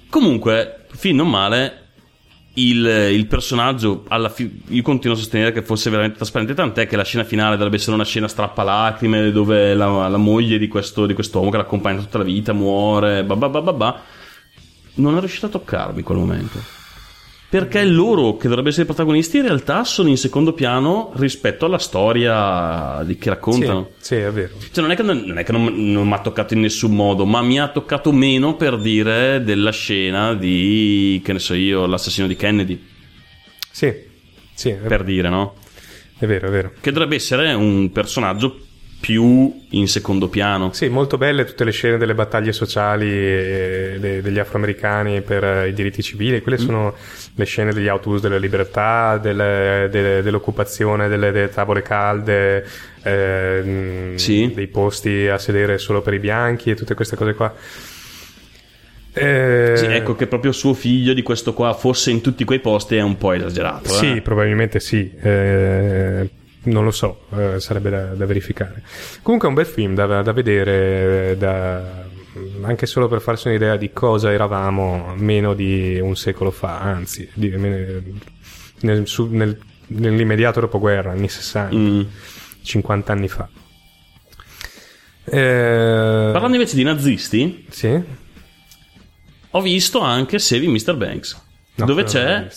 [0.09, 1.79] comunque fin non male
[2.55, 6.97] il, il personaggio alla fi- io continuo a sostenere che fosse veramente trasparente tant'è che
[6.97, 11.15] la scena finale dovrebbe essere una scena strappalacrime dove la, la moglie di questo di
[11.15, 14.01] quest'uomo che l'accompagna tutta la vita muore bah bah bah bah bah.
[14.97, 16.82] non è riuscito a toccarmi quel momento
[17.53, 21.77] perché loro che dovrebbero essere i protagonisti in realtà sono in secondo piano rispetto alla
[21.77, 24.55] storia di che raccontano Sì, sì, è vero.
[24.73, 26.95] cioè, non è che non, non, è che non, non mi ha toccato in nessun
[26.95, 31.85] modo, ma mi ha toccato meno per dire della scena di, che ne so io,
[31.85, 32.83] l'assassino di Kennedy,
[33.70, 33.93] Sì,
[34.55, 35.53] sì, per dire, no?
[36.19, 36.73] è vero, è vero.
[36.81, 38.61] Che dovrebbe essere un personaggio
[39.03, 40.73] più in secondo piano.
[40.73, 45.69] Sì, molto belle tutte le scene delle battaglie sociali eh, de- degli afroamericani per eh,
[45.69, 46.41] i diritti civili.
[46.41, 46.65] Quelle Mm.
[46.65, 46.95] sono
[47.35, 52.65] le scene degli autobus della libertà, delle- delle- dell'occupazione delle, delle tavole calde,
[53.03, 54.53] eh, Sì.
[54.55, 57.53] dei posti a sedere solo per i bianchi e tutte queste cose qua.
[59.15, 62.95] Eh, Sì, ecco che proprio suo figlio di questo qua fosse in tutti quei posti
[62.97, 63.89] è un po' esagerato.
[63.89, 63.93] eh.
[64.15, 65.11] Sì, probabilmente sì.
[65.20, 66.31] Eh,
[66.65, 68.83] non lo so, eh, sarebbe da, da verificare.
[69.23, 72.05] Comunque è un bel film da, da vedere, da-
[72.63, 77.51] anche solo per farsi un'idea di cosa eravamo meno di un secolo fa, anzi, di-
[77.51, 79.59] nel- su- nel-
[79.89, 82.01] nell'immediato dopoguerra, anni 60, Mm.
[82.63, 83.49] 50 anni fa.
[85.25, 88.01] Eh, Parlando invece di nazisti, sì?
[89.51, 90.97] ho visto anche Saving Mr.
[90.97, 91.41] Banks,
[91.77, 92.49] No, dove c'è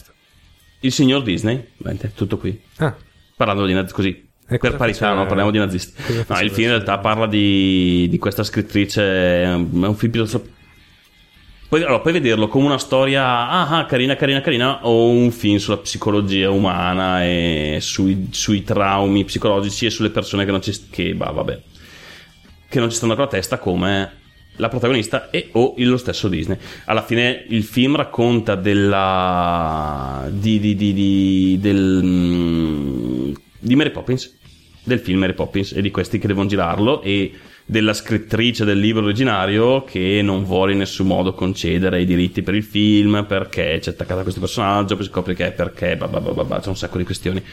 [0.79, 1.63] il signor Disney.
[2.15, 2.59] Tutto qui.
[2.77, 2.95] Ah,
[3.35, 4.29] Parlando di nazisti così.
[4.47, 5.25] E per parità, no?
[5.25, 5.93] parliamo di nazisti.
[6.27, 9.01] No, il film in realtà parla di, di questa scrittrice.
[9.43, 10.53] È un film piuttosto.
[11.67, 15.57] Puoi, allora, puoi vederlo come una storia ah, ah, carina, carina, carina, o un film
[15.57, 21.15] sulla psicologia umana e sui, sui traumi psicologici e sulle persone che non ci, che,
[21.15, 21.59] bah, vabbè,
[22.69, 24.11] che non ci stanno con la testa, come
[24.57, 26.57] la protagonista e o lo stesso Disney.
[26.85, 32.94] Alla fine il film racconta della di, di, di, di- del mm,
[33.65, 34.37] di Mary Poppins,
[34.83, 37.33] del film Mary Poppins e di questi che devono girarlo e
[37.67, 42.53] della scrittrice del libro originario che non vuole in nessun modo concedere i diritti per
[42.53, 46.19] il film perché c'è attaccata a questo personaggio, poi scopre che è perché, bah bah
[46.19, 47.43] bah bah c'è un sacco di questioni.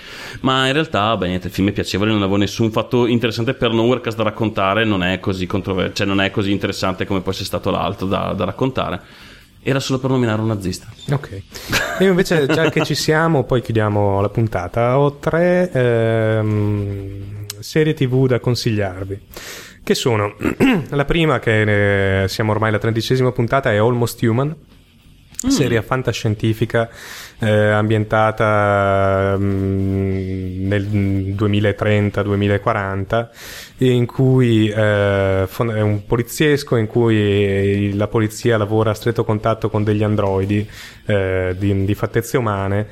[0.40, 3.72] Ma in realtà, beh, niente, il film è piacevole, non avevo nessun fatto interessante per
[3.72, 7.46] Nowherecast da raccontare, non è così controver- cioè non è così interessante come può essere
[7.46, 9.30] stato l'altro da, da raccontare.
[9.64, 10.88] Era solo per nominare un nazista.
[11.10, 11.42] Ok.
[12.00, 14.98] Io invece, già che ci siamo, poi chiudiamo la puntata.
[14.98, 19.20] Ho tre ehm, serie TV da consigliarvi.
[19.84, 20.34] Che sono
[20.90, 24.56] la prima, che eh, siamo ormai alla tredicesima puntata, è Almost Human.
[25.48, 26.88] Serie fantascientifica
[27.40, 30.86] eh, ambientata mm, nel
[31.36, 33.28] 2030-2040
[33.90, 39.84] in cui eh, è un poliziesco in cui la polizia lavora a stretto contatto con
[39.84, 40.68] degli androidi
[41.06, 42.86] eh, di, di fattezze umane.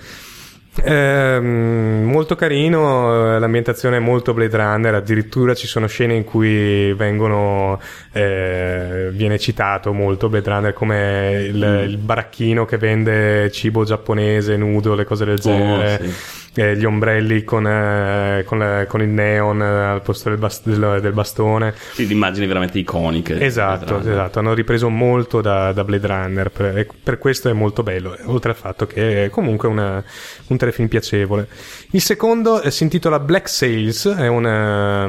[0.82, 6.92] Ehm, molto carino, eh, l'ambientazione è molto Blade Runner, addirittura ci sono scene in cui
[6.94, 7.80] vengono,
[8.12, 14.94] eh, viene citato molto Blade Runner come il, il baracchino che vende cibo giapponese, nudo,
[14.94, 16.49] le cose del genere, sì.
[16.54, 20.62] Eh, gli ombrelli con, eh, con, la- con il neon eh, al posto del, bas-
[20.64, 21.74] del- del bastone.
[21.92, 23.40] Sì, immagini veramente iconiche.
[23.40, 28.16] Esatto, esatto, hanno ripreso molto da, da Blade Runner, per, per questo è molto bello,
[28.24, 30.02] oltre al fatto che è comunque una-
[30.48, 31.46] un telefilm piacevole.
[31.92, 35.08] Il secondo eh, si intitola Black Sails, è, una- è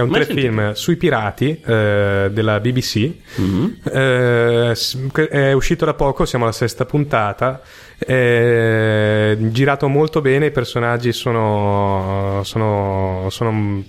[0.00, 3.76] un telefilm sui pirati eh, della BBC, Mhm.
[3.92, 4.74] Eh,
[5.30, 7.60] è uscito da poco, siamo alla sesta puntata.
[8.04, 13.82] È girato molto bene, i personaggi sono, sono, sono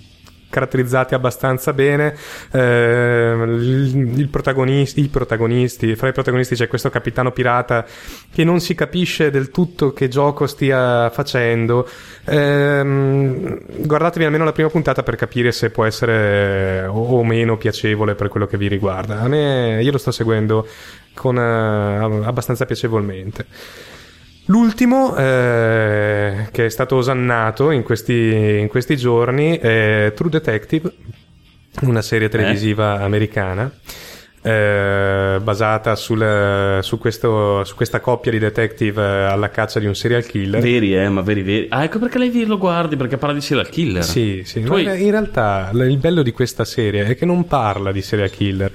[0.54, 2.14] caratterizzati abbastanza bene.
[2.52, 7.84] Eh, il, protagonisti, i protagonisti, fra i protagonisti c'è questo capitano pirata
[8.32, 11.88] che non si capisce del tutto che gioco stia facendo.
[12.26, 18.28] Ehm, guardatevi almeno la prima puntata per capire se può essere o, meno piacevole per
[18.28, 19.20] quello che vi riguarda.
[19.20, 20.68] A me, io lo sto seguendo
[21.14, 23.46] con, eh, abbastanza piacevolmente.
[24.46, 30.92] L'ultimo, eh, che è stato osannato in questi, in questi giorni, è True Detective,
[31.82, 33.70] una serie televisiva americana.
[34.46, 39.94] Eh, basata sul- su, questo- su questa coppia di detective eh, alla caccia di un
[39.94, 40.60] serial killer.
[40.60, 41.66] Veri, eh, ma veri, veri.
[41.70, 44.04] Ah, ecco perché lei lo guardi, perché parla di serial killer.
[44.04, 44.60] Sì, sì.
[44.60, 48.70] Ma in realtà il bello di questa serie è che non parla di serial killer,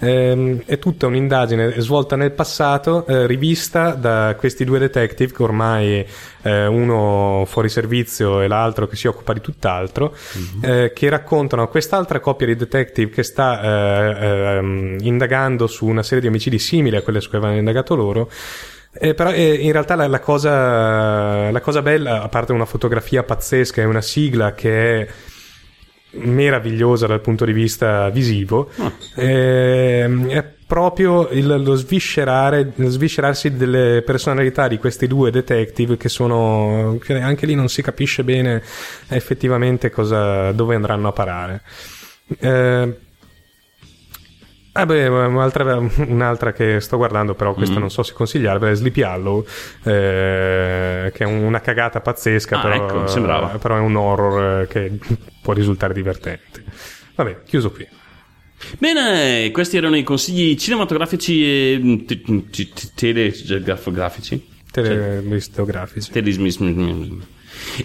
[0.00, 6.06] Ehm, è tutta un'indagine svolta nel passato, eh, rivista da questi due detective che ormai
[6.46, 10.14] eh, uno fuori servizio e l'altro che si occupa di tutt'altro,
[10.60, 14.26] eh, che raccontano quest'altra coppia di detective che sta eh,
[14.58, 18.30] ehm, indagando su una serie di omicidi simili a quelle su cui avevano indagato loro.
[18.96, 23.22] Eh, però eh, in realtà la, la cosa, la cosa bella, a parte una fotografia
[23.24, 25.08] pazzesca e una sigla che è
[26.16, 28.70] meravigliosa dal punto di vista visivo,
[29.16, 36.08] ehm, è proprio il- lo sviscerare, lo sviscerarsi delle personalità di questi due detective che
[36.08, 38.62] sono, che anche lì non si capisce bene
[39.08, 41.62] effettivamente cosa, dove andranno a parare.
[42.38, 42.96] Eh,
[44.76, 47.80] Ah beh, un'altra, un'altra che sto guardando, però questa Mm.
[47.80, 49.46] non so se consigliarvela, è Sleepy Hollow,
[49.84, 53.46] eh, che è una cagata pazzesca, Ah, però, ecco, sembrava.
[53.58, 54.98] però è un horror eh, che
[55.40, 56.64] può risultare divertente.
[57.14, 57.86] Vabbè, chiuso qui.
[58.78, 62.20] Bene, questi erano i consigli cinematografici e mm, te-
[62.50, 64.44] te- te- telegrafici.
[64.72, 66.10] Televistografici.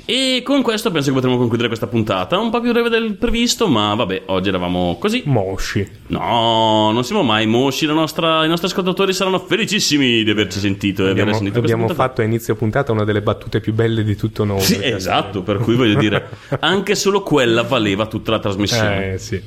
[0.06, 2.38] E con questo penso che potremo concludere questa puntata.
[2.38, 5.24] Un po' più breve del previsto, ma vabbè, oggi eravamo così.
[5.26, 5.88] Mosci.
[6.08, 7.86] No, non siamo mai mosci.
[7.86, 12.24] Nostra- I nostri ascoltatori saranno felicissimi di averci sentito aver Abbiamo, sentito abbiamo fatto a
[12.24, 14.62] inizio puntata una delle battute più belle di tutto noi.
[14.62, 16.28] Sì, esatto, per cui voglio dire,
[16.60, 19.14] anche solo quella valeva tutta la trasmissione.
[19.14, 19.42] Eh, sì.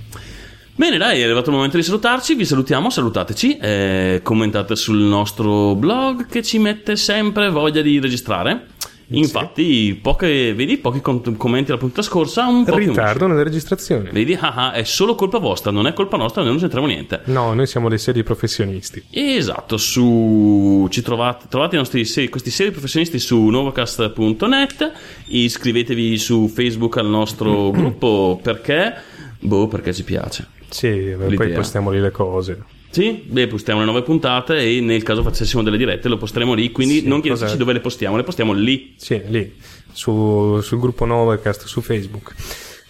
[0.75, 2.35] Bene, dai, è arrivato il momento di salutarci.
[2.35, 3.59] Vi salutiamo, salutateci.
[3.59, 8.69] eh, commentate sul nostro blog che ci mette sempre voglia di registrare.
[9.17, 12.47] Infatti, poche, vedi, pochi com- commenti la puntata scorsa.
[12.47, 14.11] Un po' Ritardo nelle registrazioni.
[14.11, 17.21] Vedi, ah, ah, è solo colpa vostra, non è colpa nostra, noi non c'entriamo niente.
[17.25, 19.03] No, noi siamo dei seri professionisti.
[19.11, 24.93] Esatto, su ci trovate, trovate i nostri se- questi seri professionisti su novocast.net,
[25.27, 28.95] iscrivetevi su Facebook al nostro gruppo perché
[29.39, 30.47] boh, perché ci piace.
[30.69, 32.72] Sì, poi postiamo lì le cose.
[32.93, 36.71] Sì, beh, postiamo le nuove puntate e nel caso facessimo delle dirette lo posteremo lì,
[36.71, 38.93] quindi Sì, non chiedeteci dove le postiamo, le postiamo lì.
[38.99, 39.51] Sì, lì,
[39.93, 42.35] su- sul gruppo Novacast su Facebook.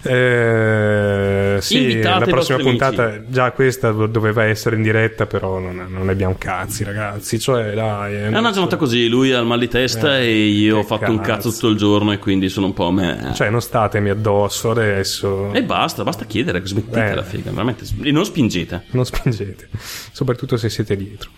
[0.04, 6.06] Eh, sì, Invitate la prossima puntata, già questa doveva essere in diretta, però non, non
[6.06, 7.38] ne abbiamo cazzi, ragazzi.
[7.38, 10.78] Cioè, dai, È una giornata così, lui ha il mal di testa Eh, e io
[10.78, 11.30] ho fatto un cazzo.
[11.30, 13.30] cazzo tutto il giorno e quindi sono un po' me.
[13.34, 15.52] Cioè, non statemi addosso adesso.
[15.52, 17.14] E basta, basta chiedere, smettete Eh.
[17.14, 17.84] la figa, veramente.
[18.02, 18.84] E non spingete.
[18.90, 19.68] Non spingete,
[20.12, 21.30] soprattutto se siete dietro.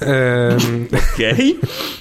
[0.00, 1.56] Ehm, Ok?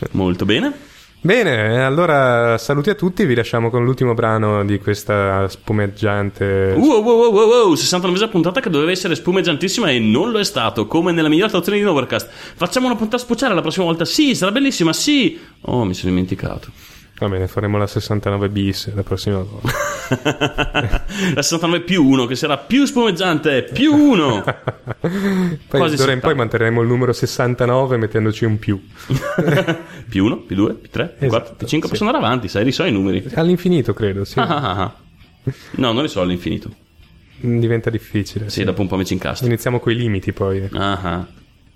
[0.12, 0.92] Molto bene.
[1.24, 3.26] Bene, allora saluti a tutti.
[3.26, 6.76] Vi lasciamo con l'ultimo brano di questa spumeggiante.
[6.78, 10.44] Wow, wow, wow, wow, wow, 69 puntata che doveva essere spumeggiantissima e non lo è
[10.44, 12.30] stato, come nella migliore traduzione di Overcast.
[12.56, 14.06] Facciamo una puntata speciale la prossima volta?
[14.06, 15.40] Sì, sarà bellissima, sì.
[15.62, 16.93] Oh, mi sono dimenticato.
[17.20, 19.70] Va bene, faremo la 69 bis la prossima volta.
[21.36, 24.44] la 69 più 1, che sarà più spumeggiante, più 1.
[25.00, 26.20] Poi d'ora in 70.
[26.20, 28.82] poi manterremo il numero 69 mettendoci un più.
[30.10, 31.94] più 1, più 2, più 3, più 4, Esatto, più 5, sì.
[31.94, 33.24] possono andare avanti, sai, risò i numeri.
[33.36, 34.40] All'infinito, credo, sì.
[34.40, 34.96] Ah, ah, ah.
[35.76, 36.70] No, non li so all'infinito.
[37.38, 38.50] Diventa difficile.
[38.50, 39.48] Sì, dopo un po' mi ci incastro.
[39.48, 40.68] Iniziamo coi limiti poi.
[40.72, 41.28] Ah, ah.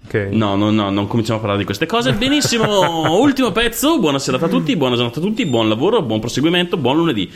[0.08, 0.30] Ok.
[0.32, 2.14] No, no, no, non cominciamo a parlare di queste cose.
[2.14, 4.00] Benissimo, ultimo pezzo.
[4.00, 7.30] Buona serata a tutti, buona giornata a tutti, buon lavoro, buon proseguimento, buon lunedì.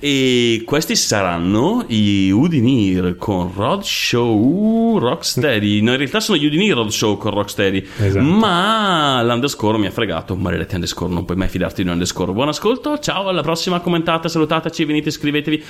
[0.00, 5.82] E questi saranno i Udinir con Rod Show Rocksteady.
[5.82, 7.86] No, in realtà sono gli Udinir Rod Show con Rocksteady.
[7.98, 8.24] Esatto.
[8.24, 10.34] Ma l'underscore mi ha fregato.
[10.36, 12.32] Maledetti underscore, non puoi mai fidarti di un underscore.
[12.32, 13.80] Buon ascolto, ciao, alla prossima.
[13.80, 15.64] Commentate, salutateci, venite, iscrivetevi.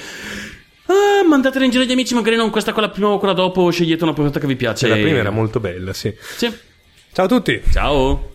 [0.87, 3.71] Ah, mandatela in giro agli amici, magari non questa, quella prima o quella dopo.
[3.71, 4.87] Scegliete una puntata che vi piace.
[4.87, 6.15] Cioè, la prima era molto bella, sì.
[6.37, 6.53] Sì.
[7.13, 7.63] Ciao a tutti!
[7.73, 8.35] Ciao.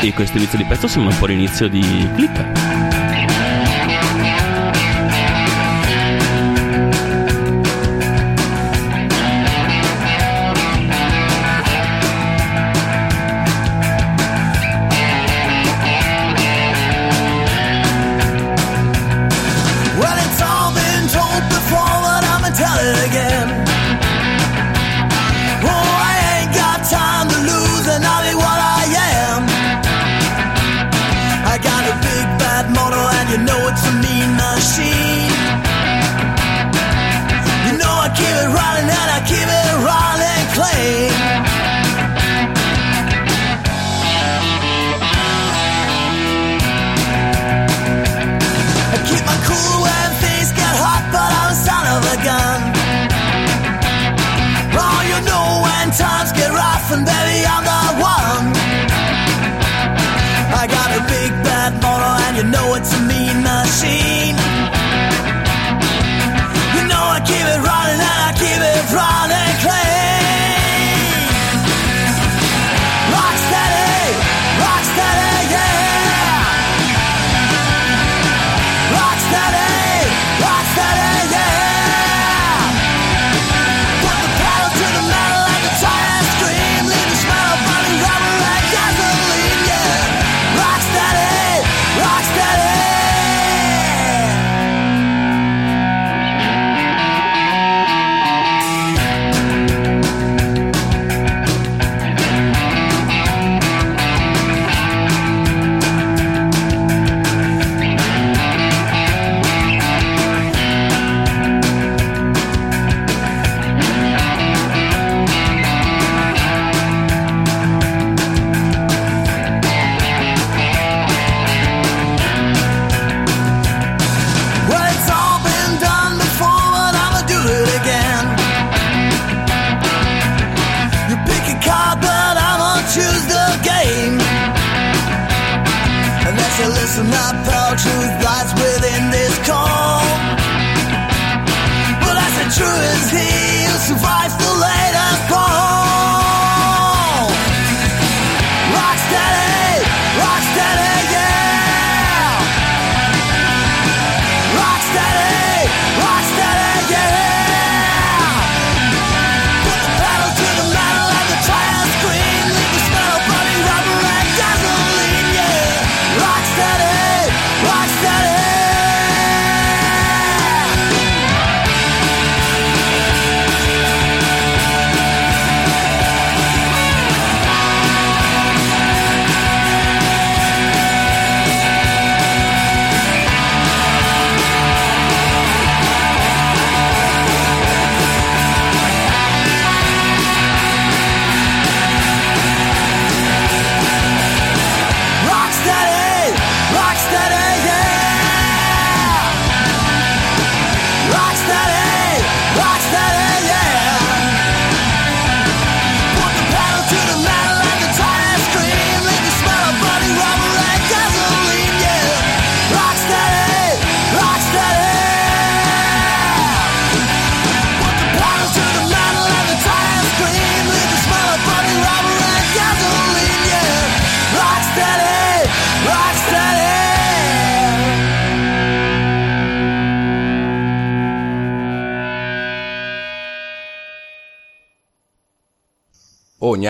[0.00, 2.67] E questo inizio di pezzo sembra un po' l'inizio di Click.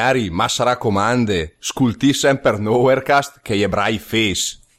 [0.08, 4.58] Gnari, ma sarà comande, sculti sempre Nowherecast che gli ebrai face.